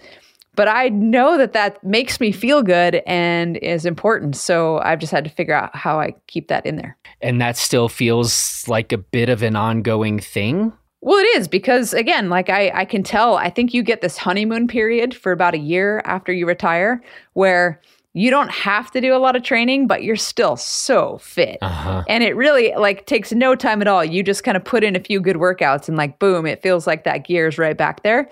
[0.56, 4.36] But I know that that makes me feel good and is important.
[4.36, 6.98] So I've just had to figure out how I keep that in there.
[7.22, 11.94] And that still feels like a bit of an ongoing thing well, it is because
[11.94, 15.56] again, like I, I can tell, I think you get this honeymoon period for about
[15.56, 17.02] a year after you retire
[17.34, 17.82] where
[18.14, 21.58] you don't have to do a lot of training, but you're still so fit.
[21.62, 22.04] Uh-huh.
[22.08, 24.04] And it really like takes no time at all.
[24.06, 26.86] You just kind of put in a few good workouts and like boom, it feels
[26.86, 28.30] like that gear's right back there.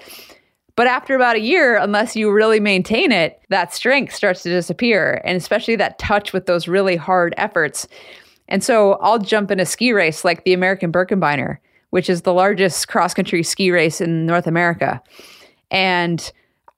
[0.80, 5.22] But after about a year, unless you really maintain it, that strength starts to disappear.
[5.26, 7.86] And especially that touch with those really hard efforts.
[8.48, 11.58] And so I'll jump in a ski race like the American Birkebeiner
[11.90, 15.02] which is the largest cross country ski race in North America.
[15.72, 16.32] And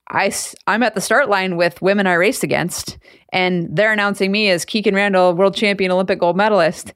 [0.09, 0.33] I,
[0.67, 2.97] I'm at the start line with women I raced against,
[3.31, 6.93] and they're announcing me as Kikkan Randall, world champion, Olympic gold medalist.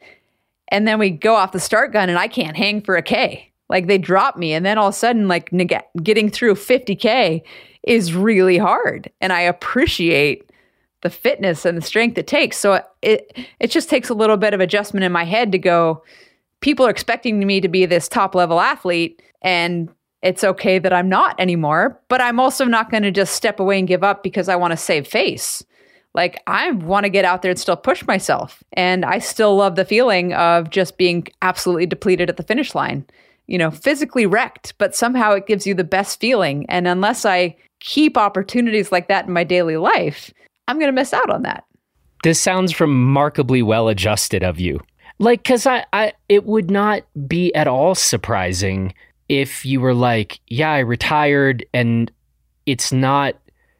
[0.69, 3.51] And then we go off the start gun, and I can't hang for a K.
[3.69, 5.49] Like they drop me, and then all of a sudden, like
[6.03, 7.41] getting through 50K
[7.83, 9.11] is really hard.
[9.21, 10.51] And I appreciate
[11.01, 12.57] the fitness and the strength it takes.
[12.57, 16.03] So it it just takes a little bit of adjustment in my head to go
[16.61, 19.89] people are expecting me to be this top level athlete and
[20.23, 23.77] it's okay that I'm not anymore, but I'm also not going to just step away
[23.77, 25.63] and give up because I want to save face.
[26.15, 28.63] Like I want to get out there and still push myself.
[28.73, 33.05] And I still love the feeling of just being absolutely depleted at the finish line.
[33.47, 36.65] You know, physically wrecked, but somehow it gives you the best feeling.
[36.67, 40.33] And unless I keep opportunities like that in my daily life,
[40.67, 41.63] I'm going to miss out on that.
[42.23, 44.79] This sounds remarkably well adjusted of you.
[45.19, 48.93] Like, cause I, I, it would not be at all surprising
[49.29, 52.11] if you were like, yeah, I retired and
[52.65, 53.35] it's not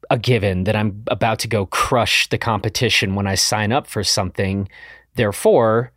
[0.10, 4.04] a given that I'm about to go crush the competition when I sign up for
[4.04, 4.70] something.
[5.16, 5.92] Therefore,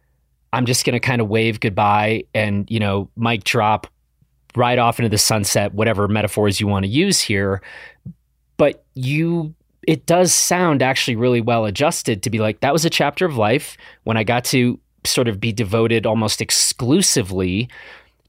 [0.52, 3.86] I'm just going to kind of wave goodbye and, you know, mic drop
[4.56, 7.62] right off into the sunset, whatever metaphors you want to use here.
[8.56, 9.54] But you,
[9.86, 13.36] it does sound actually really well adjusted to be like, that was a chapter of
[13.36, 17.68] life when I got to sort of be devoted almost exclusively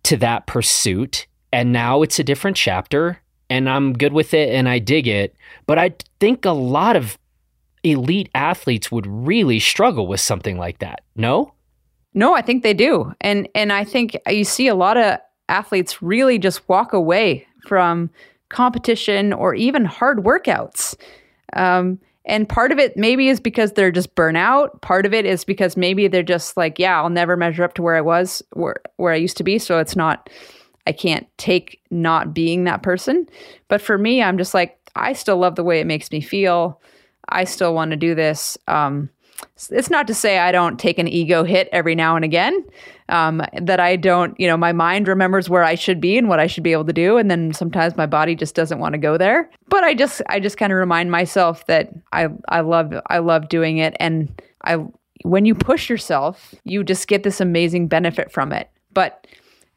[0.04, 1.26] to that pursuit.
[1.52, 5.36] And now it's a different chapter and I'm good with it and I dig it.
[5.66, 7.18] But I think a lot of
[7.84, 11.02] elite athletes would really struggle with something like that.
[11.16, 11.54] No?
[12.14, 13.14] No, I think they do.
[13.22, 18.10] And and I think you see a lot of athletes really just walk away from
[18.50, 20.96] competition or even hard workouts.
[21.54, 24.82] Um, and part of it maybe is because they're just burnout.
[24.82, 27.82] Part of it is because maybe they're just like, yeah, I'll never measure up to
[27.82, 29.58] where I was, where where I used to be.
[29.58, 30.30] So it's not
[30.88, 33.28] I can't take not being that person.
[33.68, 36.82] But for me, I'm just like, I still love the way it makes me feel.
[37.30, 38.58] I still want to do this.
[38.68, 39.10] Um,
[39.70, 42.66] it's not to say I don't take an ego hit every now and again.
[43.10, 46.40] Um, that I don't, you know, my mind remembers where I should be and what
[46.40, 49.00] I should be able to do, and then sometimes my body just doesn't want to
[49.00, 49.50] go there.
[49.68, 53.50] But I just, I just kind of remind myself that I, I love, I love
[53.50, 54.78] doing it, and I,
[55.24, 58.70] when you push yourself, you just get this amazing benefit from it.
[58.94, 59.26] But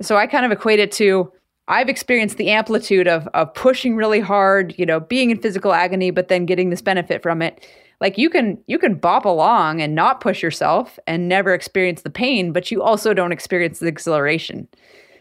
[0.02, 1.32] so I kind of equate it to
[1.68, 6.10] I've experienced the amplitude of of pushing really hard, you know, being in physical agony,
[6.10, 7.66] but then getting this benefit from it.
[8.02, 12.10] Like you can you can bop along and not push yourself and never experience the
[12.10, 14.66] pain, but you also don't experience the exhilaration.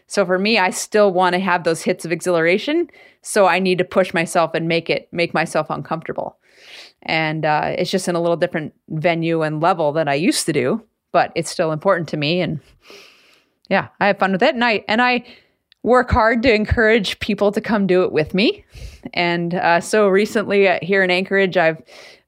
[0.08, 2.90] So for me, I still want to have those hits of exhilaration.
[3.22, 6.38] So I need to push myself and make it make myself uncomfortable.
[7.02, 10.52] And uh, it's just in a little different venue and level than I used to
[10.52, 12.40] do, but it's still important to me.
[12.40, 12.58] And
[13.70, 14.54] yeah, I have fun with it.
[14.56, 15.24] And I, and I
[15.84, 18.64] work hard to encourage people to come do it with me.
[19.14, 21.80] And uh, so recently uh, here in Anchorage, I've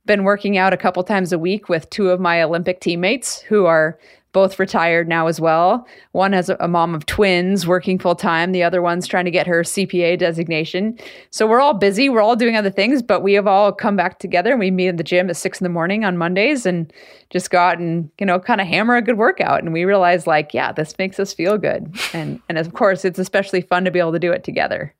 [0.07, 3.67] been working out a couple times a week with two of my Olympic teammates who
[3.67, 3.99] are
[4.35, 5.87] both retired now as well.
[6.11, 8.51] One has a mom of twins working full time.
[8.51, 10.99] The other one's trying to get her CPA designation.
[11.31, 12.09] So we're all busy.
[12.09, 14.89] We're all doing other things, but we have all come back together and we meet
[14.89, 16.93] in the gym at six in the morning on Mondays and
[17.31, 19.63] just go out and, you know, kind of hammer a good workout.
[19.63, 21.97] And we realize like, yeah, this makes us feel good.
[22.13, 24.93] And and of course it's especially fun to be able to do it together.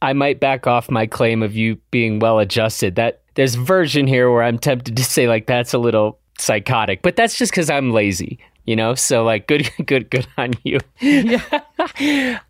[0.00, 2.94] I might back off my claim of you being well adjusted.
[2.94, 7.16] That there's version here where I'm tempted to say like that's a little psychotic, but
[7.16, 8.94] that's just because I'm lazy, you know?
[8.94, 10.80] So, like, good, good, good on you.
[11.00, 11.60] Yeah.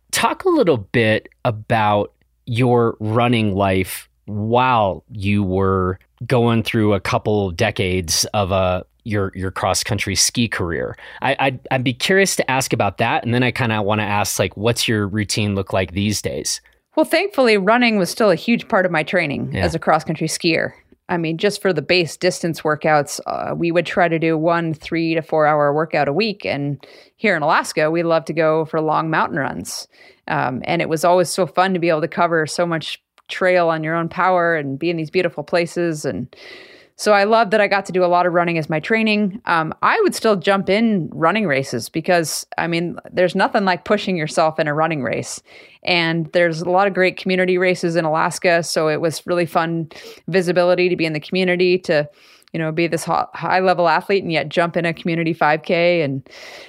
[0.10, 2.12] Talk a little bit about
[2.46, 9.50] your running life while you were going through a couple decades of a your your
[9.50, 10.96] cross country ski career.
[11.20, 14.00] I I'd, I'd be curious to ask about that, and then I kind of want
[14.00, 16.60] to ask like, what's your routine look like these days?
[16.96, 19.64] Well, thankfully, running was still a huge part of my training yeah.
[19.64, 20.72] as a cross country skier.
[21.08, 24.72] I mean, just for the base distance workouts, uh, we would try to do one
[24.72, 26.46] three to four hour workout a week.
[26.46, 26.84] And
[27.16, 29.86] here in Alaska, we love to go for long mountain runs.
[30.28, 33.68] Um, and it was always so fun to be able to cover so much trail
[33.68, 36.06] on your own power and be in these beautiful places.
[36.06, 36.34] And
[36.96, 39.40] so I love that I got to do a lot of running as my training.
[39.46, 44.16] Um, I would still jump in running races because, I mean, there's nothing like pushing
[44.16, 45.42] yourself in a running race.
[45.82, 48.62] And there's a lot of great community races in Alaska.
[48.62, 49.88] So it was really fun
[50.28, 52.08] visibility to be in the community, to,
[52.52, 56.04] you know, be this high level athlete and yet jump in a community 5K.
[56.04, 56.28] And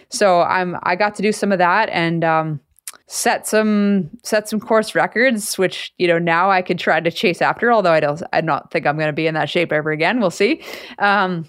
[0.09, 1.87] so I'm, I got to do some of that.
[1.89, 2.59] And, um,
[3.07, 7.41] set some set some course records which you know now i could try to chase
[7.41, 9.91] after although i don't i don't think i'm going to be in that shape ever
[9.91, 10.19] again.
[10.19, 10.63] We'll see.
[10.99, 11.47] Um,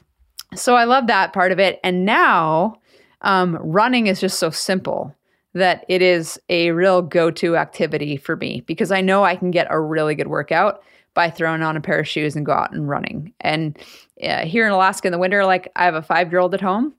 [0.54, 1.80] so i love that part of it.
[1.82, 2.78] And now
[3.22, 5.14] um, running is just so simple
[5.54, 9.66] that it is a real go-to activity for me because i know i can get
[9.70, 10.82] a really good workout
[11.14, 13.32] by throwing on a pair of shoes and go out and running.
[13.40, 13.78] And
[14.22, 16.60] uh, here in alaska in the winter like i have a five year old at
[16.60, 16.92] home.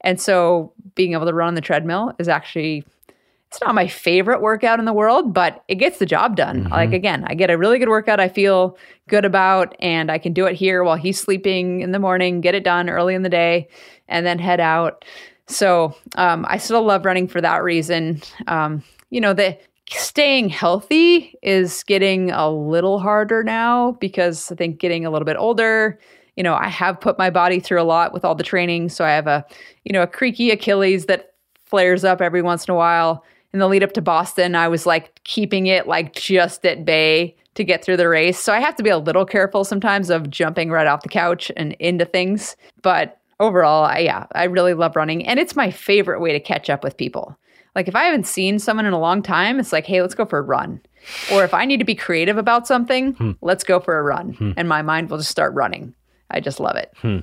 [0.00, 2.84] And so being able to run on the treadmill is actually
[3.50, 6.62] it's not my favorite workout in the world, but it gets the job done.
[6.62, 6.72] Mm-hmm.
[6.72, 10.32] Like again, I get a really good workout I feel good about and I can
[10.32, 13.28] do it here while he's sleeping in the morning, get it done early in the
[13.28, 13.68] day
[14.06, 15.04] and then head out.
[15.48, 18.22] So, um, I still love running for that reason.
[18.46, 19.58] Um, you know, the
[19.90, 25.36] staying healthy is getting a little harder now because I think getting a little bit
[25.36, 25.98] older,
[26.36, 28.90] you know, I have put my body through a lot with all the training.
[28.90, 29.44] So I have a,
[29.84, 31.34] you know, a creaky Achilles that
[31.64, 33.24] flares up every once in a while.
[33.52, 37.36] In the lead up to Boston, I was like keeping it like just at bay
[37.54, 38.38] to get through the race.
[38.38, 41.50] So I have to be a little careful sometimes of jumping right off the couch
[41.56, 42.56] and into things.
[42.82, 45.26] But overall, I, yeah, I really love running.
[45.26, 47.36] And it's my favorite way to catch up with people.
[47.74, 50.24] Like if I haven't seen someone in a long time, it's like, hey, let's go
[50.24, 50.80] for a run.
[51.32, 53.32] Or if I need to be creative about something, hmm.
[53.40, 54.34] let's go for a run.
[54.34, 54.52] Hmm.
[54.56, 55.94] And my mind will just start running.
[56.30, 56.92] I just love it.
[56.96, 57.18] Hmm.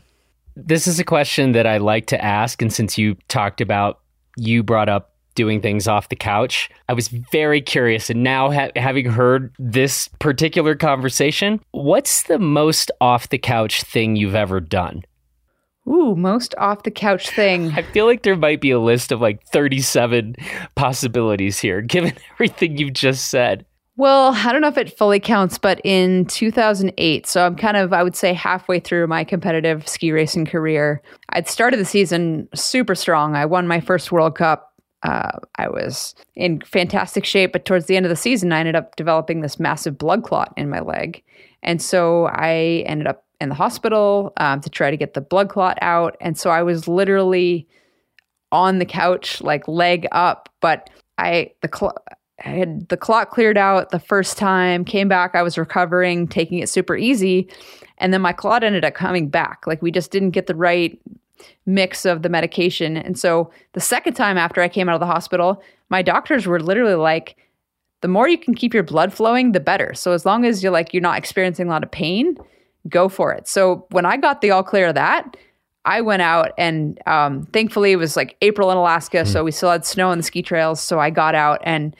[0.55, 2.61] This is a question that I like to ask.
[2.61, 3.99] And since you talked about,
[4.35, 6.69] you brought up doing things off the couch.
[6.89, 8.09] I was very curious.
[8.09, 14.17] And now, ha- having heard this particular conversation, what's the most off the couch thing
[14.17, 15.03] you've ever done?
[15.87, 17.71] Ooh, most off the couch thing.
[17.75, 20.35] I feel like there might be a list of like 37
[20.75, 23.65] possibilities here, given everything you've just said.
[23.95, 27.93] Well, I don't know if it fully counts, but in 2008, so I'm kind of,
[27.93, 32.93] I would say, halfway through my competitive ski racing career, I'd started the season super
[32.93, 33.35] strong.
[33.35, 34.71] I won my first World Cup.
[35.03, 38.75] Uh, I was in fantastic shape, but towards the end of the season, I ended
[38.75, 41.23] up developing this massive blood clot in my leg.
[41.63, 45.49] And so I ended up in the hospital um, to try to get the blood
[45.49, 46.17] clot out.
[46.19, 47.67] And so I was literally
[48.51, 51.97] on the couch, like leg up, but I, the cl-
[52.43, 56.59] I had the clot cleared out the first time, came back, I was recovering, taking
[56.59, 57.49] it super easy.
[57.97, 59.65] And then my clot ended up coming back.
[59.65, 60.99] Like we just didn't get the right
[61.65, 62.97] mix of the medication.
[62.97, 66.59] And so the second time after I came out of the hospital, my doctors were
[66.59, 67.37] literally like,
[68.01, 69.93] the more you can keep your blood flowing, the better.
[69.93, 72.37] So as long as you're like you're not experiencing a lot of pain,
[72.87, 73.47] go for it.
[73.47, 75.35] So when I got the all clear of that,
[75.85, 79.27] I went out and um, thankfully it was like April in Alaska, mm.
[79.27, 80.81] so we still had snow on the ski trails.
[80.81, 81.95] So I got out and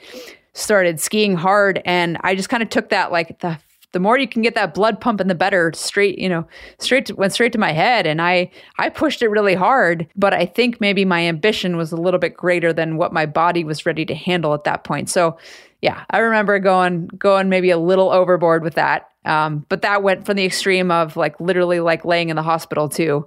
[0.52, 3.58] started skiing hard, and I just kind of took that like the
[3.92, 5.72] the more you can get that blood pumping, the better.
[5.74, 6.46] Straight, you know,
[6.78, 10.06] straight to, went straight to my head, and I I pushed it really hard.
[10.16, 13.64] But I think maybe my ambition was a little bit greater than what my body
[13.64, 15.08] was ready to handle at that point.
[15.08, 15.38] So,
[15.80, 19.08] yeah, I remember going going maybe a little overboard with that.
[19.24, 22.88] Um, but that went from the extreme of like literally like laying in the hospital
[22.90, 23.26] to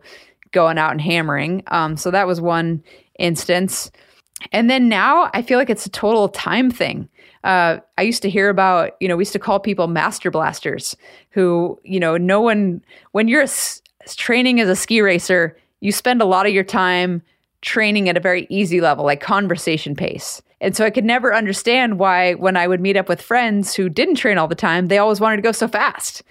[0.51, 1.63] going out and hammering.
[1.67, 2.83] Um, so that was one
[3.19, 3.91] instance.
[4.51, 7.07] And then now I feel like it's a total time thing.
[7.43, 10.95] Uh, I used to hear about, you know, we used to call people master blasters
[11.31, 13.45] who, you know, no one, when you're
[14.15, 17.21] training as a ski racer, you spend a lot of your time
[17.61, 20.41] training at a very easy level, like conversation pace.
[20.59, 23.89] And so I could never understand why, when I would meet up with friends who
[23.89, 26.21] didn't train all the time, they always wanted to go so fast.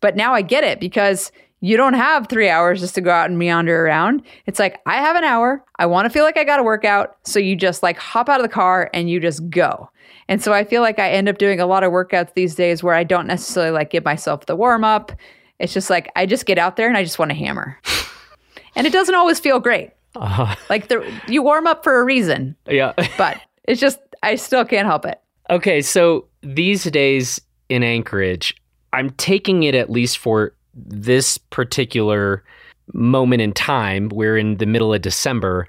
[0.00, 3.28] But now I get it because you don't have three hours just to go out
[3.28, 4.22] and meander around.
[4.46, 5.62] It's like, I have an hour.
[5.78, 7.16] I want to feel like I got to work out.
[7.24, 9.90] So you just like hop out of the car and you just go.
[10.28, 12.82] And so I feel like I end up doing a lot of workouts these days
[12.82, 15.12] where I don't necessarily like give myself the warm up.
[15.58, 17.78] It's just like I just get out there and I just want to hammer.
[18.76, 19.90] and it doesn't always feel great.
[20.16, 20.54] Uh-huh.
[20.70, 22.56] Like the, you warm up for a reason.
[22.66, 22.94] Yeah.
[23.18, 25.20] but it's just, I still can't help it.
[25.50, 25.82] Okay.
[25.82, 28.54] So these days in Anchorage,
[28.92, 30.54] I'm taking it at least for
[30.86, 32.44] this particular
[32.92, 35.66] moment in time, we're in the middle of December,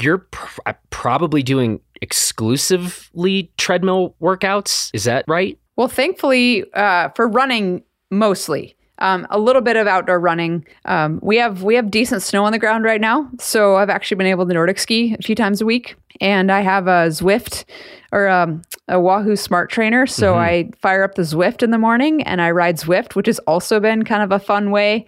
[0.00, 4.90] you're pr- uh, probably doing exclusively treadmill workouts.
[4.92, 5.58] Is that right?
[5.76, 8.76] Well, thankfully, uh, for running mostly.
[9.04, 10.64] Um, a little bit of outdoor running.
[10.86, 14.16] Um, we have we have decent snow on the ground right now, so I've actually
[14.16, 17.64] been able to Nordic ski a few times a week, and I have a Zwift
[18.12, 20.06] or um, a Wahoo Smart Trainer.
[20.06, 20.40] So mm-hmm.
[20.40, 23.80] I fire up the Zwift in the morning and I ride Zwift, which has also
[23.80, 25.04] been kind of a fun way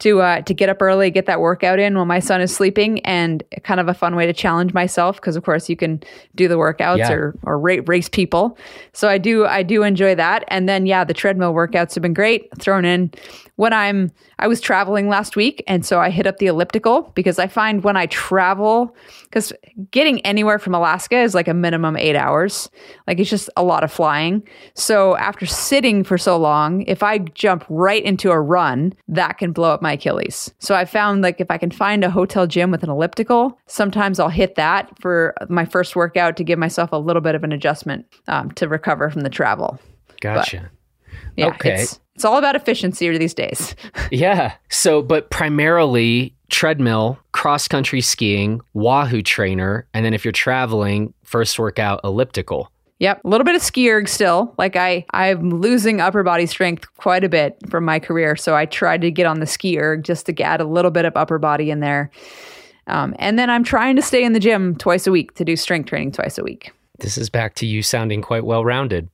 [0.00, 3.00] to uh, to get up early, get that workout in while my son is sleeping,
[3.00, 6.02] and kind of a fun way to challenge myself because of course you can
[6.34, 7.12] do the workouts yeah.
[7.12, 8.58] or or race people.
[8.92, 12.14] So I do I do enjoy that, and then yeah, the treadmill workouts have been
[12.14, 12.48] great.
[12.58, 13.10] Thrown in
[13.60, 17.38] when I'm I was traveling last week, and so I hit up the elliptical because
[17.38, 19.52] I find when I travel, because
[19.90, 22.70] getting anywhere from Alaska is like a minimum eight hours,
[23.06, 24.42] like it's just a lot of flying.
[24.72, 29.52] So after sitting for so long, if I jump right into a run, that can
[29.52, 30.50] blow up my Achilles.
[30.58, 34.18] So I found like if I can find a hotel gym with an elliptical, sometimes
[34.18, 37.52] I'll hit that for my first workout to give myself a little bit of an
[37.52, 39.78] adjustment um, to recover from the travel.
[40.22, 40.70] Gotcha.
[40.72, 40.79] But,
[41.36, 41.82] yeah, okay.
[41.82, 43.74] It's, it's all about efficiency these days.
[44.10, 44.54] yeah.
[44.68, 51.58] So, but primarily treadmill, cross country skiing, Wahoo trainer, and then if you're traveling, first
[51.58, 52.70] workout elliptical.
[52.98, 54.54] Yep, a little bit of ski erg still.
[54.58, 58.66] Like I, I'm losing upper body strength quite a bit from my career, so I
[58.66, 61.38] tried to get on the ski erg just to add a little bit of upper
[61.38, 62.10] body in there.
[62.86, 65.56] Um, and then I'm trying to stay in the gym twice a week to do
[65.56, 66.72] strength training twice a week.
[66.98, 69.08] This is back to you sounding quite well rounded.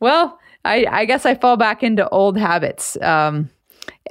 [0.00, 2.96] well, I, I, guess I fall back into old habits.
[3.02, 3.50] Um,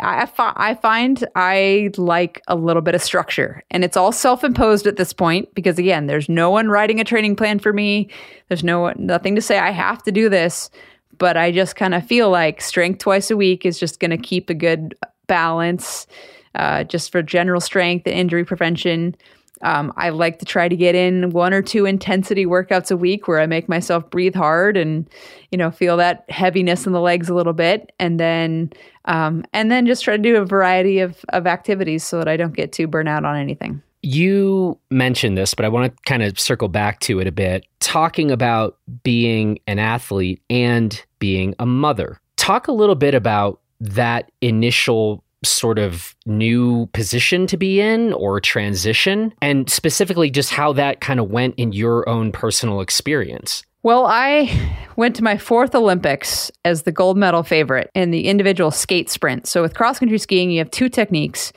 [0.02, 4.98] I, I find I like a little bit of structure and it's all self-imposed at
[4.98, 8.10] this point because again, there's no one writing a training plan for me.
[8.48, 10.70] There's no nothing to say I have to do this,
[11.18, 14.18] but I just kind of feel like strength twice a week is just going to
[14.18, 14.96] keep a good
[15.28, 16.08] balance
[16.56, 19.16] uh, just for general strength and injury prevention.
[19.64, 23.28] Um, I like to try to get in one or two intensity workouts a week
[23.28, 25.10] where I make myself breathe hard and,
[25.52, 28.72] you know, feel that heaviness in the legs a little bit, and then,
[29.06, 32.38] um, and then just try to do a variety of of activities so that I
[32.38, 33.82] don't get too burnt out on anything.
[34.06, 37.66] You mentioned this, but I want to kind of circle back to it a bit.
[37.80, 42.20] Talking about being an athlete and being a mother.
[42.36, 48.40] Talk a little bit about that initial sort of new position to be in or
[48.40, 53.64] transition, and specifically just how that kind of went in your own personal experience?
[53.84, 54.50] Well, I
[54.96, 59.46] went to my fourth Olympics as the gold medal favorite in the individual skate sprint.
[59.46, 61.52] So, with cross country skiing, you have two techniques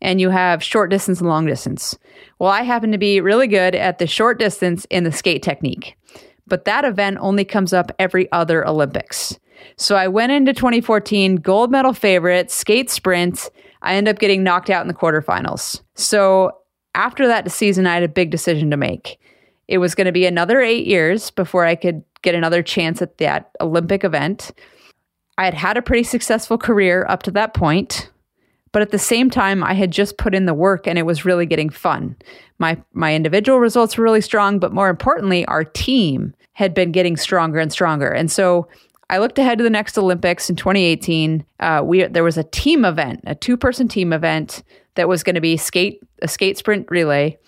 [0.00, 1.96] and you have short distance and long distance.
[2.38, 5.96] Well, I happen to be really good at the short distance in the skate technique,
[6.46, 9.38] but that event only comes up every other Olympics.
[9.76, 13.50] So I went into 2014 gold medal favorite, skate sprint.
[13.82, 15.80] I end up getting knocked out in the quarterfinals.
[15.94, 16.52] So
[16.94, 19.20] after that season, I had a big decision to make.
[19.68, 23.18] It was going to be another eight years before I could get another chance at
[23.18, 24.50] that Olympic event.
[25.36, 28.10] I had had a pretty successful career up to that point,
[28.72, 31.24] but at the same time, I had just put in the work and it was
[31.24, 32.16] really getting fun.
[32.58, 37.16] My my individual results were really strong, but more importantly, our team had been getting
[37.16, 38.08] stronger and stronger.
[38.08, 38.66] And so
[39.10, 41.44] I looked ahead to the next Olympics in 2018.
[41.60, 44.62] Uh, we there was a team event, a two person team event
[44.96, 47.38] that was going to be skate a skate sprint relay,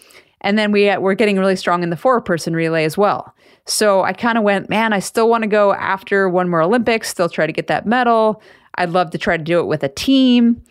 [0.41, 3.35] and then we uh, were getting really strong in the four person relay as well.
[3.67, 7.09] So I kind of went, man, I still want to go after one more Olympics,
[7.09, 8.43] still try to get that medal.
[8.77, 10.63] I'd love to try to do it with a team.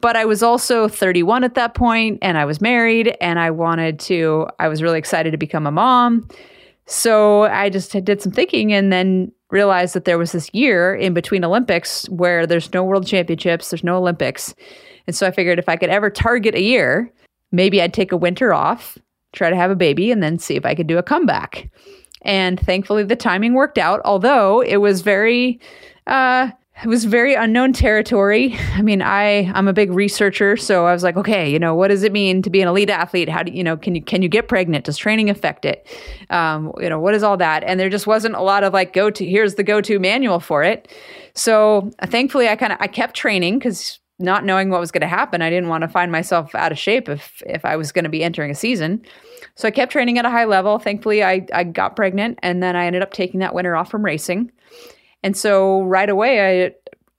[0.00, 3.98] But I was also 31 at that point and I was married and I wanted
[4.00, 6.28] to, I was really excited to become a mom.
[6.86, 11.14] So I just did some thinking and then realized that there was this year in
[11.14, 14.54] between Olympics where there's no world championships, there's no Olympics.
[15.06, 17.10] And so I figured if I could ever target a year,
[17.50, 18.98] maybe I'd take a winter off,
[19.32, 21.70] try to have a baby, and then see if I could do a comeback.
[22.22, 25.60] And thankfully, the timing worked out, although it was very,
[26.06, 26.50] uh,
[26.82, 28.56] it was very unknown territory.
[28.74, 31.88] I mean, I I'm a big researcher, so I was like, okay, you know, what
[31.88, 33.28] does it mean to be an elite athlete?
[33.28, 33.76] How do you know?
[33.76, 34.84] Can you can you get pregnant?
[34.84, 35.86] Does training affect it?
[36.30, 37.64] Um, you know, what is all that?
[37.64, 39.26] And there just wasn't a lot of like go to.
[39.26, 40.88] Here's the go to manual for it.
[41.34, 45.02] So uh, thankfully, I kind of I kept training because not knowing what was going
[45.02, 47.90] to happen, I didn't want to find myself out of shape if if I was
[47.90, 49.02] going to be entering a season.
[49.56, 50.78] So I kept training at a high level.
[50.78, 54.04] Thankfully, I I got pregnant, and then I ended up taking that winter off from
[54.04, 54.52] racing.
[55.22, 56.74] And so right away, I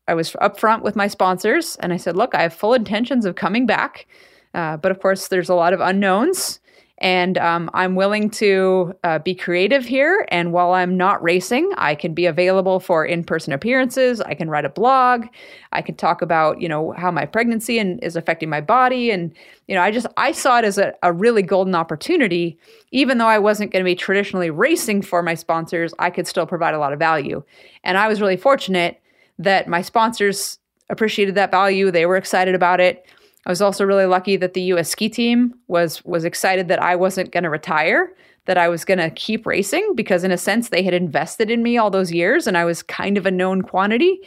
[0.07, 3.35] I was upfront with my sponsors, and I said, "Look, I have full intentions of
[3.35, 4.07] coming back,
[4.53, 6.59] uh, but of course, there's a lot of unknowns."
[7.01, 10.27] And um, I'm willing to uh, be creative here.
[10.29, 14.19] And while I'm not racing, I can be available for in-person appearances.
[14.19, 15.25] I can write a blog.
[15.71, 19.11] I can talk about, you know, how my pregnancy and is affecting my body.
[19.11, 19.33] And
[19.67, 22.57] you know, I just I saw it as a, a really golden opportunity.
[22.91, 26.47] Even though I wasn't going to be traditionally racing for my sponsors, I could still
[26.47, 27.43] provide a lot of value.
[27.83, 28.99] And I was really fortunate
[29.37, 31.91] that my sponsors appreciated that value.
[31.91, 33.05] They were excited about it.
[33.45, 36.95] I was also really lucky that the US ski team was was excited that I
[36.95, 38.13] wasn't going to retire,
[38.45, 41.63] that I was going to keep racing because in a sense they had invested in
[41.63, 44.19] me all those years and I was kind of a known quantity.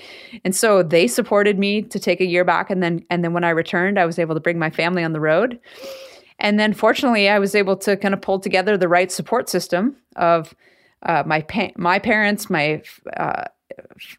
[0.44, 3.44] And so they supported me to take a year back and then and then when
[3.44, 5.58] I returned I was able to bring my family on the road.
[6.38, 9.96] And then fortunately I was able to kind of pull together the right support system
[10.16, 10.54] of
[11.02, 12.80] uh, my pa- my parents, my
[13.16, 13.44] uh,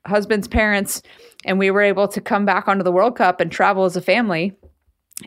[0.05, 1.01] husband's parents,
[1.45, 4.01] and we were able to come back onto the World Cup and travel as a
[4.01, 4.53] family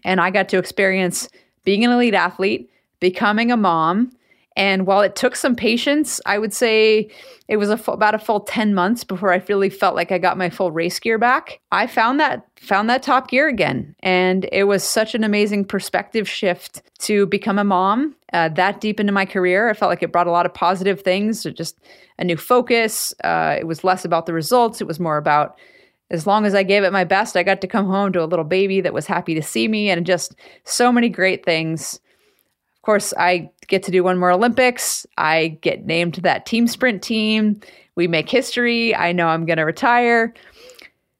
[0.05, 1.29] and I got to experience
[1.65, 2.71] being an elite athlete,
[3.01, 4.13] becoming a mom.
[4.57, 7.11] And while it took some patience, I would say
[7.47, 10.17] it was a full, about a full 10 months before I really felt like I
[10.17, 11.61] got my full race gear back.
[11.73, 13.95] I found that found that top gear again.
[14.01, 18.99] And it was such an amazing perspective shift to become a mom uh, that deep
[18.99, 19.69] into my career.
[19.69, 21.79] I felt like it brought a lot of positive things, just
[22.19, 23.15] a new focus.
[23.23, 25.59] Uh, it was less about the results, it was more about
[26.11, 28.27] as long as I gave it my best, I got to come home to a
[28.27, 30.35] little baby that was happy to see me and just
[30.65, 31.95] so many great things.
[32.77, 35.05] Of course, I get to do one more Olympics.
[35.19, 37.61] I get named to that team sprint team.
[37.97, 38.95] We make history.
[38.95, 40.33] I know I'm going to retire.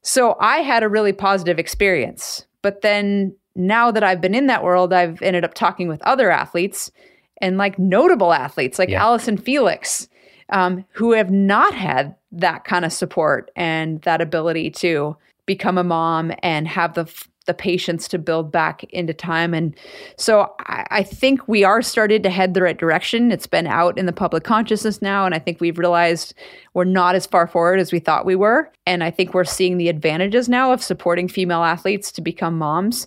[0.03, 2.47] So I had a really positive experience.
[2.63, 6.31] But then now that I've been in that world, I've ended up talking with other
[6.31, 6.93] athletes
[7.41, 9.03] and like notable athletes like yeah.
[9.03, 10.09] Allyson Felix,
[10.51, 15.17] um, who have not had that kind of support and that ability to
[15.47, 17.07] become a mom and have the
[17.47, 19.55] the patience to build back into time.
[19.55, 19.75] And
[20.17, 23.33] so I, I, think we are started to head the right direction.
[23.33, 25.25] It's been out in the public consciousness now.
[25.25, 26.35] And I think we've realized
[26.75, 28.71] we're not as far forward as we thought we were.
[28.85, 33.07] And I think we're seeing the advantages now of supporting female athletes to become moms.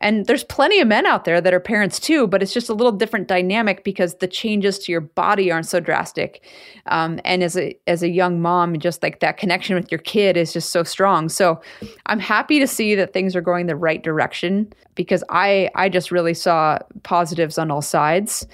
[0.00, 2.74] And there's plenty of men out there that are parents too, but it's just a
[2.74, 6.44] little different dynamic because the changes to your body aren't so drastic.
[6.86, 10.36] Um, and as a as a young mom, just like that connection with your kid
[10.36, 11.28] is just so strong.
[11.28, 11.60] So
[12.06, 16.10] I'm happy to see that things are going the right direction because I I just
[16.10, 18.46] really saw positives on all sides.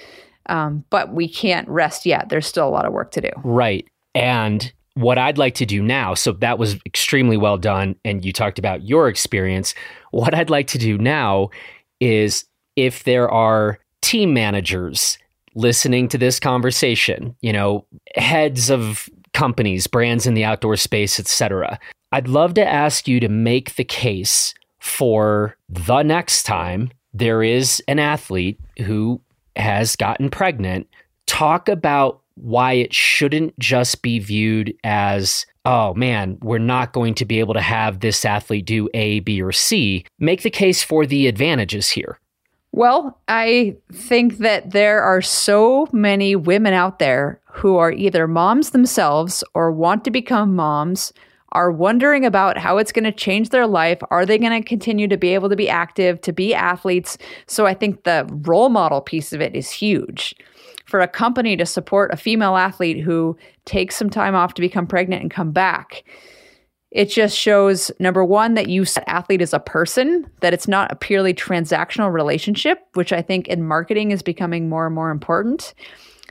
[0.47, 2.28] Um, but we can't rest yet.
[2.28, 3.30] There's still a lot of work to do.
[3.42, 3.88] Right.
[4.14, 7.97] And what I'd like to do now, so that was extremely well done.
[8.05, 9.74] And you talked about your experience.
[10.12, 11.51] What I'd like to do now
[12.01, 12.45] is
[12.76, 15.18] if there are team managers
[15.55, 17.86] listening to this conversation, you know,
[18.16, 21.78] heads of companies, brands in the outdoor space, etc.
[22.12, 27.82] I'd love to ask you to make the case for the next time there is
[27.88, 29.20] an athlete who
[29.57, 30.88] has gotten pregnant,
[31.26, 37.24] talk about why it shouldn't just be viewed as oh man, we're not going to
[37.24, 40.05] be able to have this athlete do A, B, or C.
[40.18, 42.20] Make the case for the advantages here.
[42.72, 48.70] Well, I think that there are so many women out there who are either moms
[48.70, 51.12] themselves or want to become moms,
[51.53, 53.99] are wondering about how it's going to change their life.
[54.11, 57.16] Are they going to continue to be able to be active, to be athletes?
[57.47, 60.35] So I think the role model piece of it is huge
[60.95, 64.86] for a company to support a female athlete who takes some time off to become
[64.86, 66.05] pregnant and come back.
[66.92, 70.95] It just shows number one, that you athlete as a person, that it's not a
[70.95, 75.74] purely transactional relationship, which I think in marketing is becoming more and more important.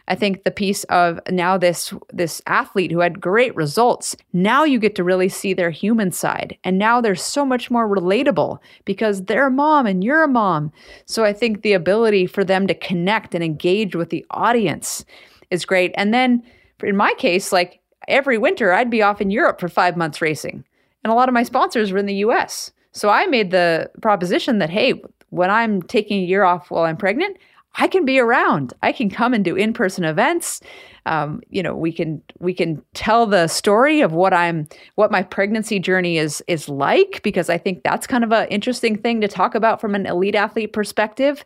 [0.08, 4.78] I think the piece of now this this athlete who had great results, now you
[4.78, 6.58] get to really see their human side.
[6.64, 10.72] And now they're so much more relatable because they're a mom and you're a mom.
[11.06, 15.06] So I think the ability for them to connect and engage with the audience
[15.51, 15.93] is great.
[15.95, 16.43] And then
[16.82, 17.80] in my case, like
[18.10, 20.66] every winter I'd be off in Europe for 5 months racing.
[21.04, 22.72] And a lot of my sponsors were in the US.
[22.91, 26.97] So I made the proposition that hey, when I'm taking a year off while I'm
[26.97, 27.38] pregnant,
[27.76, 28.74] I can be around.
[28.84, 30.62] I can come and do in-person events.
[31.06, 35.24] Um, you know, we can we can tell the story of what I'm what my
[35.24, 39.28] pregnancy journey is is like because I think that's kind of an interesting thing to
[39.28, 41.44] talk about from an elite athlete perspective.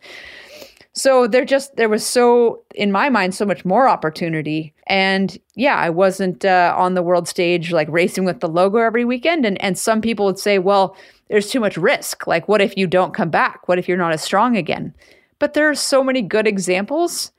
[0.94, 5.76] So there just there was so in my mind so much more opportunity, and yeah,
[5.76, 9.46] I wasn't uh, on the world stage like racing with the logo every weekend.
[9.46, 10.96] And and some people would say, well,
[11.30, 12.28] there's too much risk.
[12.28, 13.68] Like, what if you don't come back?
[13.68, 14.94] What if you're not as strong again?
[15.40, 17.32] But there are so many good examples.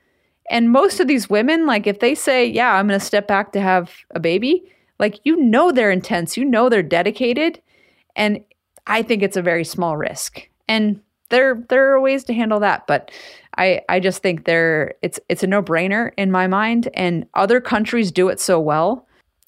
[0.51, 3.53] And most of these women, like if they say, Yeah, I'm going to step back
[3.53, 4.64] to have a baby,
[4.99, 7.61] like you know they're intense, you know they're dedicated.
[8.16, 8.44] And
[8.86, 10.49] I think it's a very small risk.
[10.68, 13.11] And there there are ways to handle that, but
[13.57, 18.11] I I just think there it's it's a no-brainer in my mind and other countries
[18.11, 19.07] do it so well.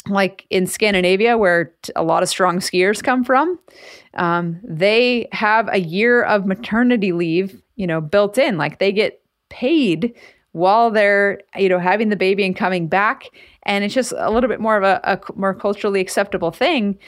[0.08, 3.58] Like in Scandinavia, where a lot of strong skiers come from,
[4.14, 8.58] um, they have a year of maternity leave you know, built in.
[8.58, 10.14] Like they get paid
[10.52, 13.24] while they're, you know, having the baby and coming back.
[13.62, 16.98] And it's just a little bit more of a, a more culturally acceptable thing.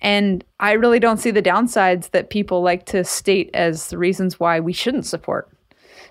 [0.00, 4.40] And I really don't see the downsides that people like to state as the reasons
[4.40, 5.50] why we shouldn't support.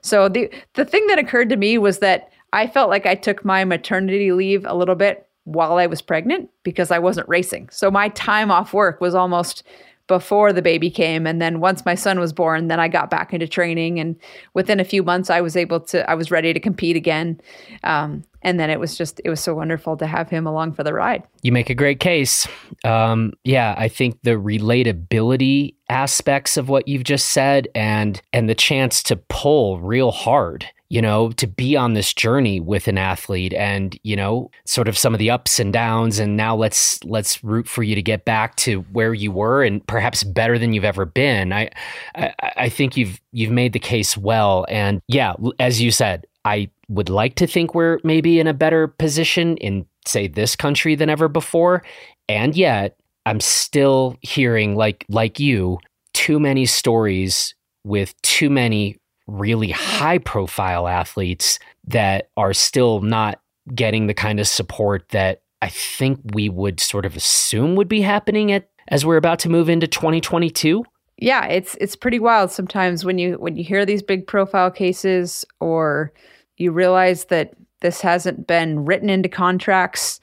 [0.02, 3.44] So the the thing that occurred to me was that I felt like I took
[3.44, 7.70] my maternity leave a little bit while I was pregnant because I wasn't racing.
[7.72, 9.64] So my time off work was almost
[10.08, 11.26] before the baby came.
[11.26, 14.00] And then once my son was born then i got back into training.
[14.00, 14.18] And
[14.54, 17.40] within a few months i was able to i was ready to compete again.
[17.84, 20.84] Um, and then it was just it was so wonderful to have him along for
[20.84, 21.24] the ride.
[21.44, 22.48] You make a great case.
[22.84, 28.56] Um, yeah i think the relatability aspects of what you've just said and and the
[28.56, 33.54] chance to pull real hard you know, to be on this journey with an athlete
[33.54, 37.42] and, you know, sort of some of the ups and downs and now let's let's
[37.46, 40.84] root for you to get back to where you were and perhaps better than you've
[40.84, 41.54] ever been.
[41.54, 41.70] I
[42.14, 46.70] I, I think you've you've made the case well and yeah, as you said, I
[46.90, 51.10] would like to think we're maybe in a better position in say this country than
[51.10, 51.84] ever before.
[52.28, 55.80] And yet, I'm still hearing like like you
[56.14, 58.98] too many stories with too many
[59.28, 63.40] really high profile athletes that are still not
[63.74, 68.02] getting the kind of support that I think we would sort of assume would be
[68.02, 70.84] happening at as we're about to move into 2022
[71.18, 75.46] yeah it's it's pretty wild sometimes when you when you hear these big profile cases
[75.60, 76.12] or
[76.58, 80.22] you realize that this hasn't been written into contracts.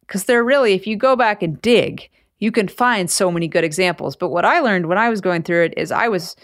[0.00, 2.08] Because they're really if you go back and dig
[2.38, 5.42] you can find so many good examples but what i learned when i was going
[5.42, 6.36] through it is i was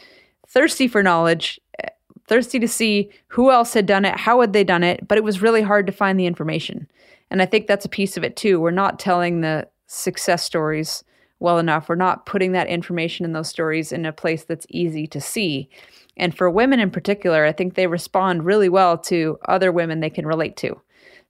[0.46, 1.88] thirsty for knowledge eh,
[2.28, 5.24] thirsty to see who else had done it how had they done it but it
[5.24, 6.88] was really hard to find the information
[7.30, 11.04] and i think that's a piece of it too we're not telling the success stories
[11.44, 11.88] well enough.
[11.88, 15.68] We're not putting that information in those stories in a place that's easy to see.
[16.16, 20.10] And for women in particular, I think they respond really well to other women they
[20.10, 20.80] can relate to.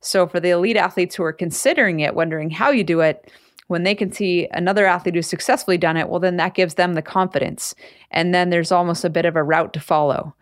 [0.01, 3.31] So for the elite athletes who are considering it, wondering how you do it,
[3.69, 6.95] when they can see another athlete who's successfully done it, well, then that gives them
[6.95, 7.75] the confidence.
[8.11, 10.35] And then there's almost a bit of a route to follow.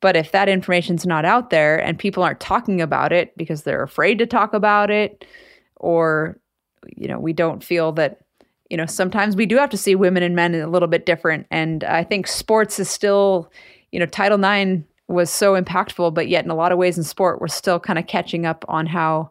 [0.00, 3.82] But if that information's not out there and people aren't talking about it because they're
[3.82, 5.24] afraid to talk about it,
[5.76, 6.38] or,
[6.96, 8.20] you know, we don't feel that
[8.70, 11.46] you know, sometimes we do have to see women and men a little bit different.
[11.50, 13.50] And I think sports is still,
[13.92, 17.04] you know, Title IX was so impactful, but yet in a lot of ways in
[17.04, 19.30] sport, we're still kind of catching up on how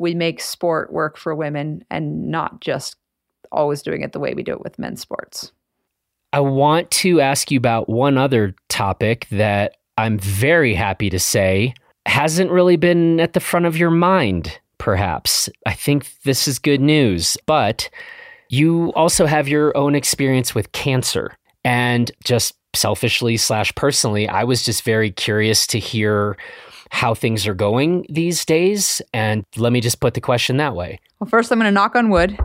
[0.00, 2.96] we make sport work for women and not just
[3.52, 5.52] always doing it the way we do it with men's sports.
[6.32, 11.74] I want to ask you about one other topic that I'm very happy to say
[12.06, 15.50] hasn't really been at the front of your mind, perhaps.
[15.66, 17.90] I think this is good news, but
[18.48, 21.36] you also have your own experience with cancer.
[21.62, 26.38] And just selfishly slash personally, I was just very curious to hear
[26.90, 29.00] how things are going these days.
[29.14, 31.00] And let me just put the question that way.
[31.18, 32.38] Well, first, I'm going to knock on wood,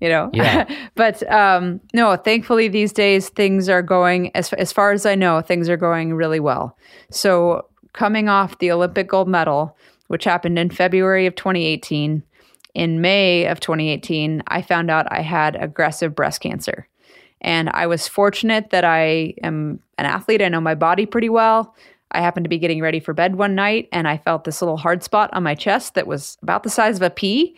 [0.00, 0.30] you know.
[0.32, 0.64] Yeah.
[0.94, 5.40] but um, no, thankfully, these days things are going, as, as far as I know,
[5.40, 6.76] things are going really well.
[7.10, 9.76] So, coming off the Olympic gold medal,
[10.06, 12.22] which happened in February of 2018,
[12.74, 16.86] in May of 2018, I found out I had aggressive breast cancer.
[17.40, 20.42] And I was fortunate that I am an athlete.
[20.42, 21.74] I know my body pretty well.
[22.12, 24.76] I happened to be getting ready for bed one night and I felt this little
[24.76, 27.56] hard spot on my chest that was about the size of a pea.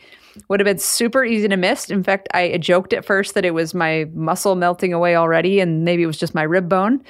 [0.48, 1.90] Would have been super easy to miss.
[1.90, 5.84] In fact, I joked at first that it was my muscle melting away already and
[5.84, 7.02] maybe it was just my rib bone.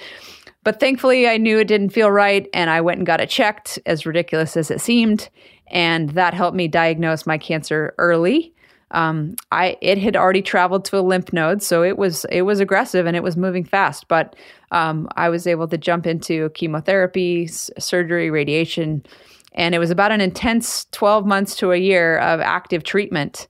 [0.65, 3.79] But thankfully, I knew it didn't feel right and I went and got it checked,
[3.87, 5.29] as ridiculous as it seemed
[5.73, 8.55] and that helped me diagnose my cancer early.
[8.93, 12.61] Um, I it had already traveled to a lymph node, so it was it was
[12.61, 14.07] aggressive and it was moving fast.
[14.07, 14.37] But
[14.71, 19.05] um, I was able to jump into chemotherapy, s- surgery, radiation,
[19.55, 23.49] and it was about an intense twelve months to a year of active treatment.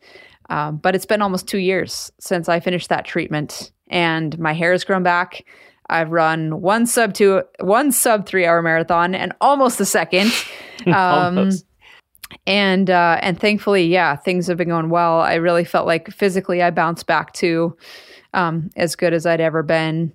[0.49, 4.72] Um, but it's been almost two years since I finished that treatment, and my hair
[4.72, 5.45] has grown back.
[5.88, 10.32] I've run one sub two, one sub three hour marathon, and almost the second.
[10.86, 11.64] almost.
[12.47, 15.20] And uh, and thankfully, yeah, things have been going well.
[15.20, 17.76] I really felt like physically I bounced back to
[18.35, 20.12] um, as good as I'd ever been,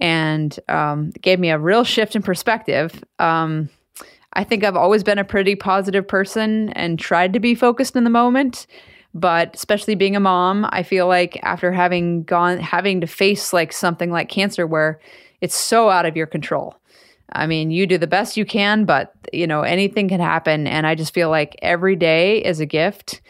[0.00, 3.02] and um, gave me a real shift in perspective.
[3.18, 3.68] Um,
[4.32, 8.04] I think I've always been a pretty positive person and tried to be focused in
[8.04, 8.66] the moment.
[9.14, 13.72] But especially being a mom, I feel like after having gone, having to face like
[13.72, 15.00] something like cancer where
[15.40, 16.76] it's so out of your control
[17.32, 20.66] I mean, you do the best you can, but you know, anything can happen.
[20.66, 23.20] And I just feel like every day is a gift.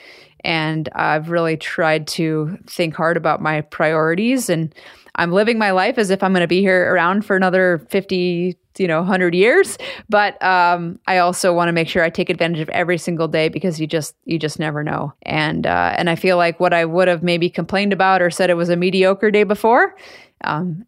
[0.45, 4.49] And I've really tried to think hard about my priorities.
[4.49, 4.75] And
[5.17, 8.57] I'm living my life as if I'm going to be here around for another 50,
[8.79, 9.79] you know, 100 years.
[10.09, 13.49] But um, I also want to make sure I take advantage of every single day
[13.49, 15.15] because you just, you just never know.
[15.23, 18.51] And, uh, and I feel like what I would have maybe complained about or said
[18.51, 19.97] it was a mediocre day before,
[20.45, 20.85] um,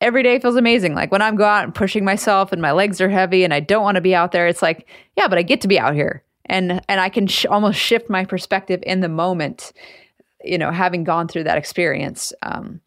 [0.00, 0.94] every day feels amazing.
[0.94, 3.60] Like when I'm going out and pushing myself and my legs are heavy and I
[3.60, 5.94] don't want to be out there, it's like, yeah, but I get to be out
[5.94, 6.22] here.
[6.46, 9.72] And and I can sh- almost shift my perspective in the moment,
[10.42, 12.32] you know, having gone through that experience.
[12.42, 12.80] Um,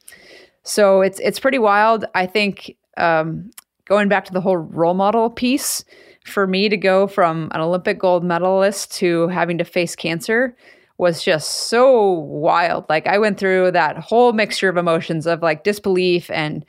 [0.64, 2.06] so it's it's pretty wild.
[2.16, 3.52] I think um,
[3.86, 5.84] going back to the whole role model piece,
[6.26, 10.56] for me to go from an Olympic gold medalist to having to face cancer
[10.98, 12.86] was just so wild.
[12.88, 16.64] Like I went through that whole mixture of emotions of like disbelief and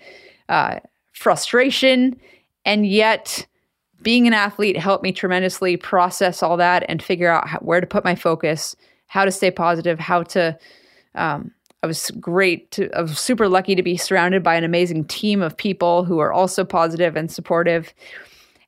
[0.49, 0.81] uh,
[1.13, 2.19] frustration.
[2.65, 3.47] And yet,
[4.03, 7.87] being an athlete helped me tremendously process all that and figure out how, where to
[7.87, 8.75] put my focus,
[9.07, 10.59] how to stay positive, how to.
[11.15, 11.53] Um,
[11.85, 12.71] I was great.
[12.73, 16.21] To, I was super lucky to be surrounded by an amazing team of people who
[16.21, 17.93] are also positive and supportive.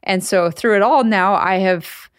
[0.03, 2.11] And so through it all, now I have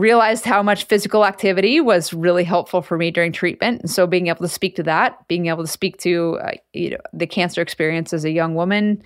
[0.00, 3.82] realized how much physical activity was really helpful for me during treatment.
[3.82, 6.90] And so being able to speak to that, being able to speak to uh, you
[6.90, 9.02] know the cancer experience as a young woman,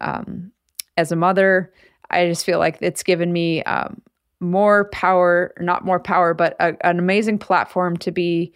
[0.00, 0.50] um,
[0.96, 1.72] as a mother,
[2.10, 4.02] I just feel like it's given me um,
[4.40, 8.52] more power, not more power, but a, an amazing platform to be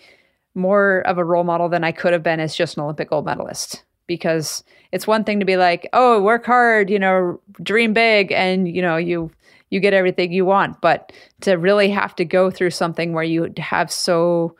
[0.54, 3.24] more of a role model than I could have been as just an Olympic gold
[3.24, 3.84] medalist.
[4.06, 4.62] Because
[4.92, 8.80] it's one thing to be like, oh, work hard, you know, dream big, and you
[8.80, 9.32] know, you
[9.70, 10.80] you get everything you want.
[10.80, 11.12] But
[11.42, 14.56] to really have to go through something where you have so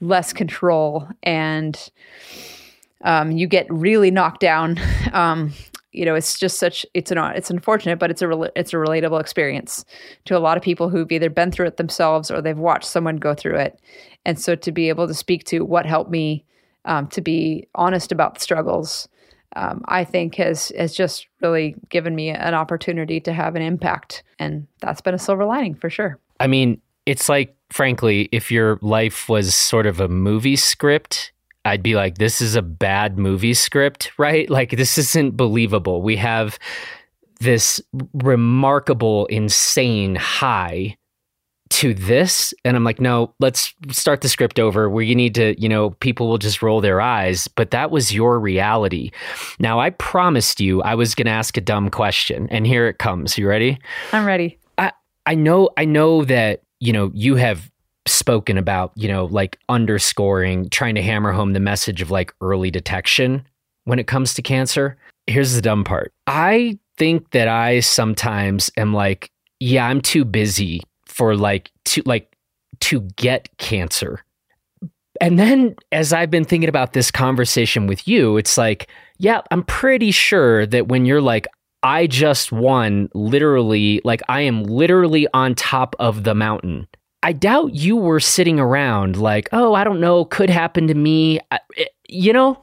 [0.00, 1.90] less control and
[3.02, 4.78] um, you get really knocked down
[5.12, 5.52] um,
[5.92, 9.20] you know it's just such it's an it's unfortunate but it's a it's a relatable
[9.20, 9.84] experience
[10.26, 13.16] to a lot of people who've either been through it themselves or they've watched someone
[13.16, 13.80] go through it
[14.24, 16.44] and so to be able to speak to what helped me
[16.84, 19.08] um, to be honest about the struggles
[19.56, 24.22] um, I think has has just really given me an opportunity to have an impact
[24.38, 28.78] and that's been a silver lining for sure I mean it's like frankly if your
[28.82, 31.32] life was sort of a movie script
[31.66, 34.48] I'd be like, this is a bad movie script, right?
[34.48, 36.00] Like, this isn't believable.
[36.00, 36.58] We have
[37.40, 37.80] this
[38.14, 40.96] remarkable, insane high
[41.70, 42.54] to this.
[42.64, 45.90] And I'm like, no, let's start the script over where you need to, you know,
[45.90, 47.48] people will just roll their eyes.
[47.48, 49.10] But that was your reality.
[49.58, 52.48] Now, I promised you I was going to ask a dumb question.
[52.50, 53.36] And here it comes.
[53.36, 53.78] You ready?
[54.12, 54.58] I'm ready.
[54.78, 54.92] I,
[55.26, 57.70] I know, I know that, you know, you have
[58.06, 62.70] spoken about, you know, like underscoring, trying to hammer home the message of like early
[62.70, 63.44] detection
[63.84, 64.96] when it comes to cancer.
[65.26, 66.12] Here's the dumb part.
[66.28, 70.82] I think that I sometimes am like, yeah, I'm too busy
[71.16, 72.36] for like to like
[72.80, 74.22] to get cancer.
[75.20, 79.62] And then as I've been thinking about this conversation with you, it's like, yeah, I'm
[79.62, 81.46] pretty sure that when you're like,
[81.82, 86.86] I just won literally, like I am literally on top of the mountain
[87.26, 91.40] I doubt you were sitting around like, oh, I don't know, could happen to me.
[91.50, 92.62] I, eh, you know,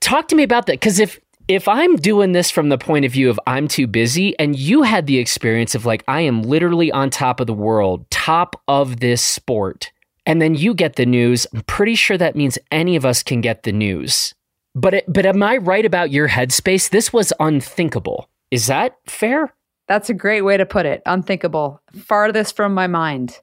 [0.00, 3.12] talk to me about that because if if I'm doing this from the point of
[3.12, 6.90] view of I'm too busy, and you had the experience of like I am literally
[6.92, 9.92] on top of the world, top of this sport,
[10.26, 13.40] and then you get the news, I'm pretty sure that means any of us can
[13.40, 14.34] get the news.
[14.74, 16.90] But it, but am I right about your headspace?
[16.90, 18.28] This was unthinkable.
[18.50, 19.52] Is that fair?
[19.86, 21.02] That's a great way to put it.
[21.06, 21.80] Unthinkable.
[21.92, 23.38] Farthest from my mind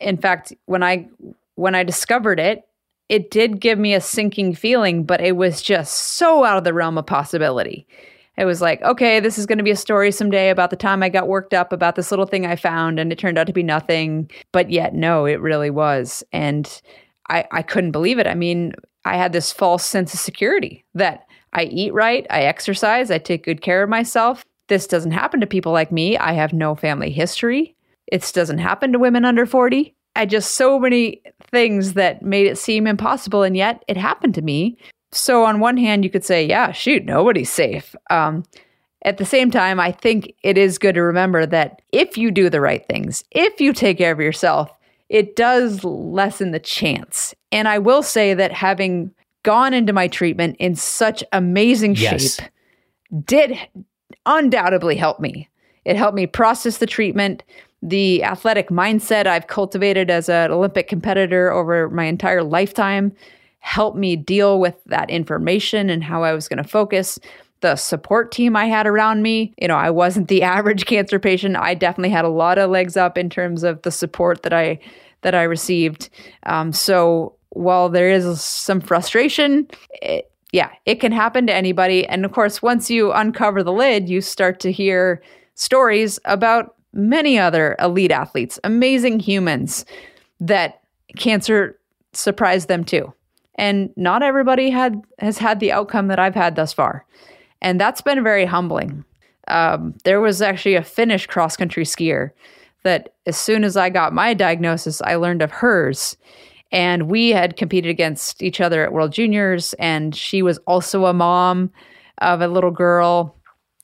[0.00, 1.08] in fact, when I
[1.54, 2.67] when I discovered it,
[3.08, 6.74] it did give me a sinking feeling, but it was just so out of the
[6.74, 7.86] realm of possibility.
[8.36, 11.02] It was like, okay, this is going to be a story someday about the time
[11.02, 13.52] I got worked up about this little thing I found and it turned out to
[13.52, 14.30] be nothing.
[14.52, 16.22] But yet, no, it really was.
[16.32, 16.80] And
[17.28, 18.28] I, I couldn't believe it.
[18.28, 23.10] I mean, I had this false sense of security that I eat right, I exercise,
[23.10, 24.44] I take good care of myself.
[24.68, 26.16] This doesn't happen to people like me.
[26.18, 27.74] I have no family history.
[28.06, 29.94] It doesn't happen to women under 40.
[30.18, 34.42] I just so many things that made it seem impossible, and yet it happened to
[34.42, 34.76] me.
[35.12, 37.94] So, on one hand, you could say, yeah, shoot, nobody's safe.
[38.10, 38.42] Um,
[39.04, 42.50] at the same time, I think it is good to remember that if you do
[42.50, 44.70] the right things, if you take care of yourself,
[45.08, 47.32] it does lessen the chance.
[47.52, 49.12] And I will say that having
[49.44, 52.36] gone into my treatment in such amazing yes.
[52.36, 52.50] shape
[53.24, 53.56] did
[54.26, 55.48] undoubtedly help me.
[55.88, 57.42] It helped me process the treatment
[57.82, 63.12] the athletic mindset I've cultivated as an Olympic competitor over my entire lifetime
[63.60, 67.18] helped me deal with that information and how I was going to focus.
[67.60, 71.56] The support team I had around me, you know, I wasn't the average cancer patient.
[71.56, 74.78] I definitely had a lot of legs up in terms of the support that I
[75.22, 76.10] that I received.
[76.44, 79.66] Um, so while there is some frustration,
[80.00, 82.06] it, yeah, it can happen to anybody.
[82.06, 85.20] And of course, once you uncover the lid, you start to hear
[85.58, 89.84] stories about many other elite athletes, amazing humans
[90.40, 90.80] that
[91.16, 91.78] cancer
[92.12, 93.12] surprised them too.
[93.56, 97.04] And not everybody had has had the outcome that I've had thus far.
[97.60, 99.04] And that's been very humbling.
[99.48, 102.30] Um, there was actually a Finnish cross country skier
[102.84, 106.16] that as soon as I got my diagnosis, I learned of hers.
[106.70, 109.74] And we had competed against each other at World Juniors.
[109.74, 111.72] And she was also a mom
[112.18, 113.34] of a little girl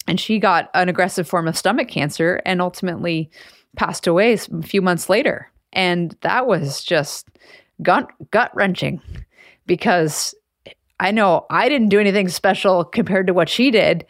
[0.06, 3.30] and she got an aggressive form of stomach cancer and ultimately
[3.76, 5.50] passed away a few months later.
[5.72, 7.28] And that was just
[7.82, 9.00] gut gut wrenching
[9.66, 10.34] because
[11.00, 14.06] I know I didn't do anything special compared to what she did.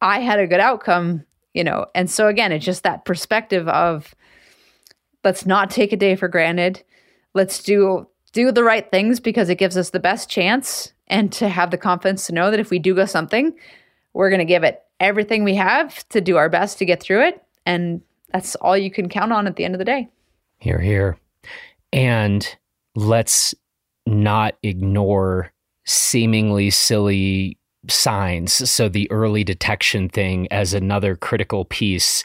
[0.00, 1.86] I had a good outcome, you know.
[1.94, 4.14] And so again, it's just that perspective of
[5.24, 6.82] let's not take a day for granted.
[7.34, 11.48] Let's do do the right things because it gives us the best chance and to
[11.48, 13.52] have the confidence to know that if we do go something,
[14.12, 17.26] we're going to give it everything we have to do our best to get through
[17.26, 17.42] it.
[17.66, 18.00] And
[18.32, 20.08] that's all you can count on at the end of the day.
[20.58, 21.18] Here, here.
[21.92, 22.46] And
[22.94, 23.54] let's
[24.06, 25.52] not ignore
[25.84, 28.70] seemingly silly signs.
[28.70, 32.24] So, the early detection thing as another critical piece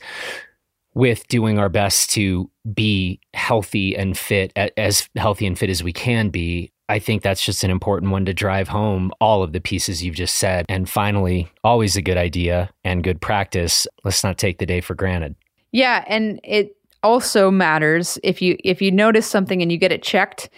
[0.94, 5.94] with doing our best to be healthy and fit, as healthy and fit as we
[5.94, 6.72] can be.
[6.88, 10.16] I think that's just an important one to drive home all of the pieces you've
[10.16, 10.66] just said.
[10.70, 13.88] And finally, always a good idea and good practice.
[14.04, 15.36] Let's not take the day for granted.
[15.72, 20.04] Yeah, and it also matters if you if you notice something and you get it
[20.04, 20.50] checked,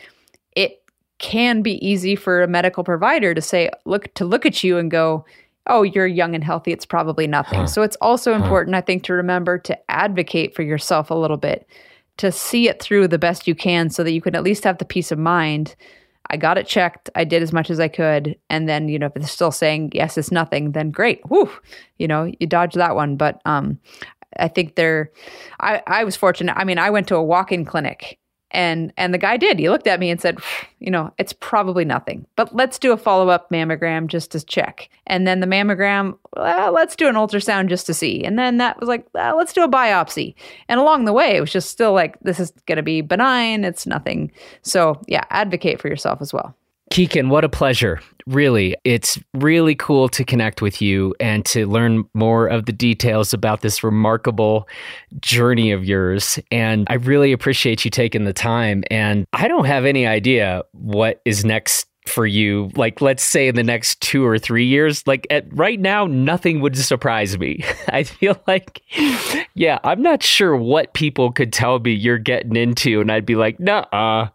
[0.55, 0.81] it
[1.17, 4.91] can be easy for a medical provider to say look to look at you and
[4.91, 5.25] go,
[5.65, 6.73] "Oh, you're young and healthy.
[6.73, 7.67] It's probably nothing." Huh.
[7.67, 8.79] So it's also important huh.
[8.79, 11.65] I think to remember to advocate for yourself a little bit,
[12.17, 14.77] to see it through the best you can so that you can at least have
[14.77, 15.75] the peace of mind
[16.29, 17.09] I got it checked.
[17.15, 18.37] I did as much as I could.
[18.49, 21.21] And then, you know, if it's still saying, yes, it's nothing, then great.
[21.97, 23.15] You know, you dodge that one.
[23.15, 23.79] But um,
[24.37, 25.11] I think they're,
[25.59, 26.55] I, I was fortunate.
[26.57, 28.19] I mean, I went to a walk in clinic
[28.51, 29.59] and and the guy did.
[29.59, 30.39] He looked at me and said
[30.79, 34.89] you know it's probably nothing but let's do a follow-up mammogram just to check.
[35.07, 38.23] And then the mammogram well, let's do an ultrasound just to see.
[38.23, 40.35] And then that was like well, let's do a biopsy.
[40.69, 43.63] And along the way it was just still like this is going to be benign.
[43.63, 44.31] It's nothing.
[44.61, 46.55] So yeah advocate for yourself as well
[46.91, 47.99] Kikkan, what a pleasure.
[48.25, 53.33] Really, it's really cool to connect with you and to learn more of the details
[53.33, 54.67] about this remarkable
[55.21, 56.39] journey of yours.
[56.51, 58.83] And I really appreciate you taking the time.
[58.91, 63.55] And I don't have any idea what is next for you like let's say in
[63.55, 68.03] the next 2 or 3 years like at right now nothing would surprise me i
[68.03, 68.81] feel like
[69.55, 73.35] yeah i'm not sure what people could tell me you're getting into and i'd be
[73.35, 74.29] like nah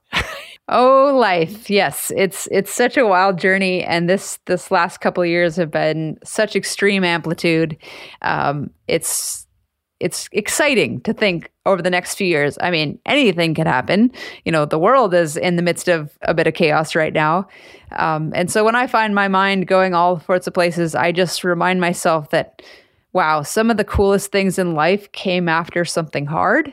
[0.75, 1.69] Oh, life.
[1.69, 2.11] Yes.
[2.17, 6.57] It's it's such a wild journey and this this last couple years have been such
[6.57, 7.77] extreme amplitude.
[8.23, 9.47] Um, it's
[10.01, 12.57] it's exciting to think over the next few years.
[12.63, 14.11] I mean, anything could happen.
[14.47, 17.47] You know, the world is in the midst of a bit of chaos right now.
[17.93, 21.45] Um, and so when I find my mind going all sorts of places, I just
[21.45, 22.63] remind myself that,
[23.13, 26.73] wow, some of the coolest things in life came after something hard.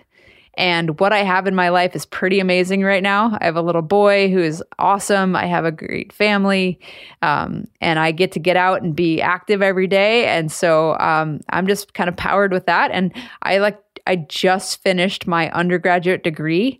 [0.56, 3.38] And what I have in my life is pretty amazing right now.
[3.40, 5.36] I have a little boy who is awesome.
[5.36, 6.80] I have a great family.
[7.22, 10.26] Um, and I get to get out and be active every day.
[10.26, 12.92] And so um, I'm just kind of powered with that.
[12.92, 16.80] And I like, I just finished my undergraduate degree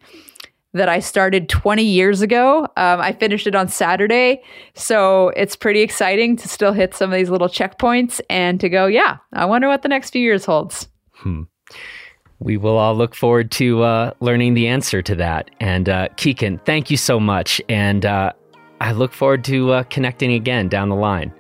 [0.74, 2.64] that I started 20 years ago.
[2.78, 4.44] Um, I finished it on Saturday.
[4.76, 8.86] So it's pretty exciting to still hit some of these little checkpoints and to go,
[8.86, 10.88] yeah, I wonder what the next few years holds.
[11.14, 11.44] Hmm
[12.40, 15.52] we will all look forward to uh, learning the answer to that.
[15.60, 17.62] And uh, Kikkan, thank you so much.
[17.68, 18.34] And uh,
[18.82, 21.34] I look forward to uh, connecting again down the line.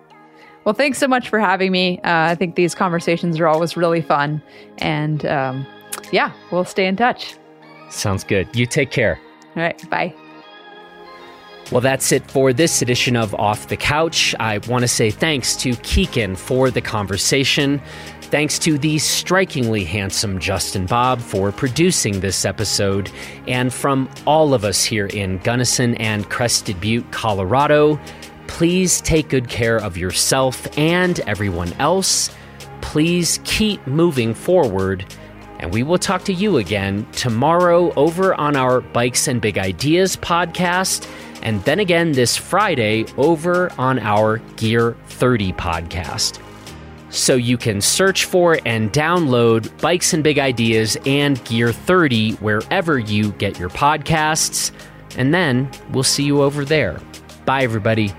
[0.66, 2.00] Well, thanks so much for having me.
[2.00, 4.42] Uh, I think these conversations are always really fun.
[4.80, 5.66] And um,
[6.12, 7.36] yeah, we'll stay in touch.
[7.90, 8.54] Sounds good.
[8.56, 9.20] You take care.
[9.56, 9.90] All right.
[9.90, 10.14] Bye.
[11.72, 14.34] Well, that's it for this edition of Off the Couch.
[14.40, 17.80] I want to say thanks to Kikkan for the conversation.
[18.30, 23.10] Thanks to the strikingly handsome Justin Bob for producing this episode.
[23.48, 28.00] And from all of us here in Gunnison and Crested Butte, Colorado,
[28.46, 32.30] please take good care of yourself and everyone else.
[32.82, 35.12] Please keep moving forward.
[35.58, 40.16] And we will talk to you again tomorrow over on our Bikes and Big Ideas
[40.16, 41.10] podcast.
[41.42, 46.40] And then again this Friday over on our Gear 30 podcast
[47.10, 53.00] so you can search for and download Bikes and Big Ideas and Gear 30 wherever
[53.00, 54.72] you get your podcasts.
[55.18, 57.00] And then we'll see you over there.
[57.46, 58.14] Bye, everybody.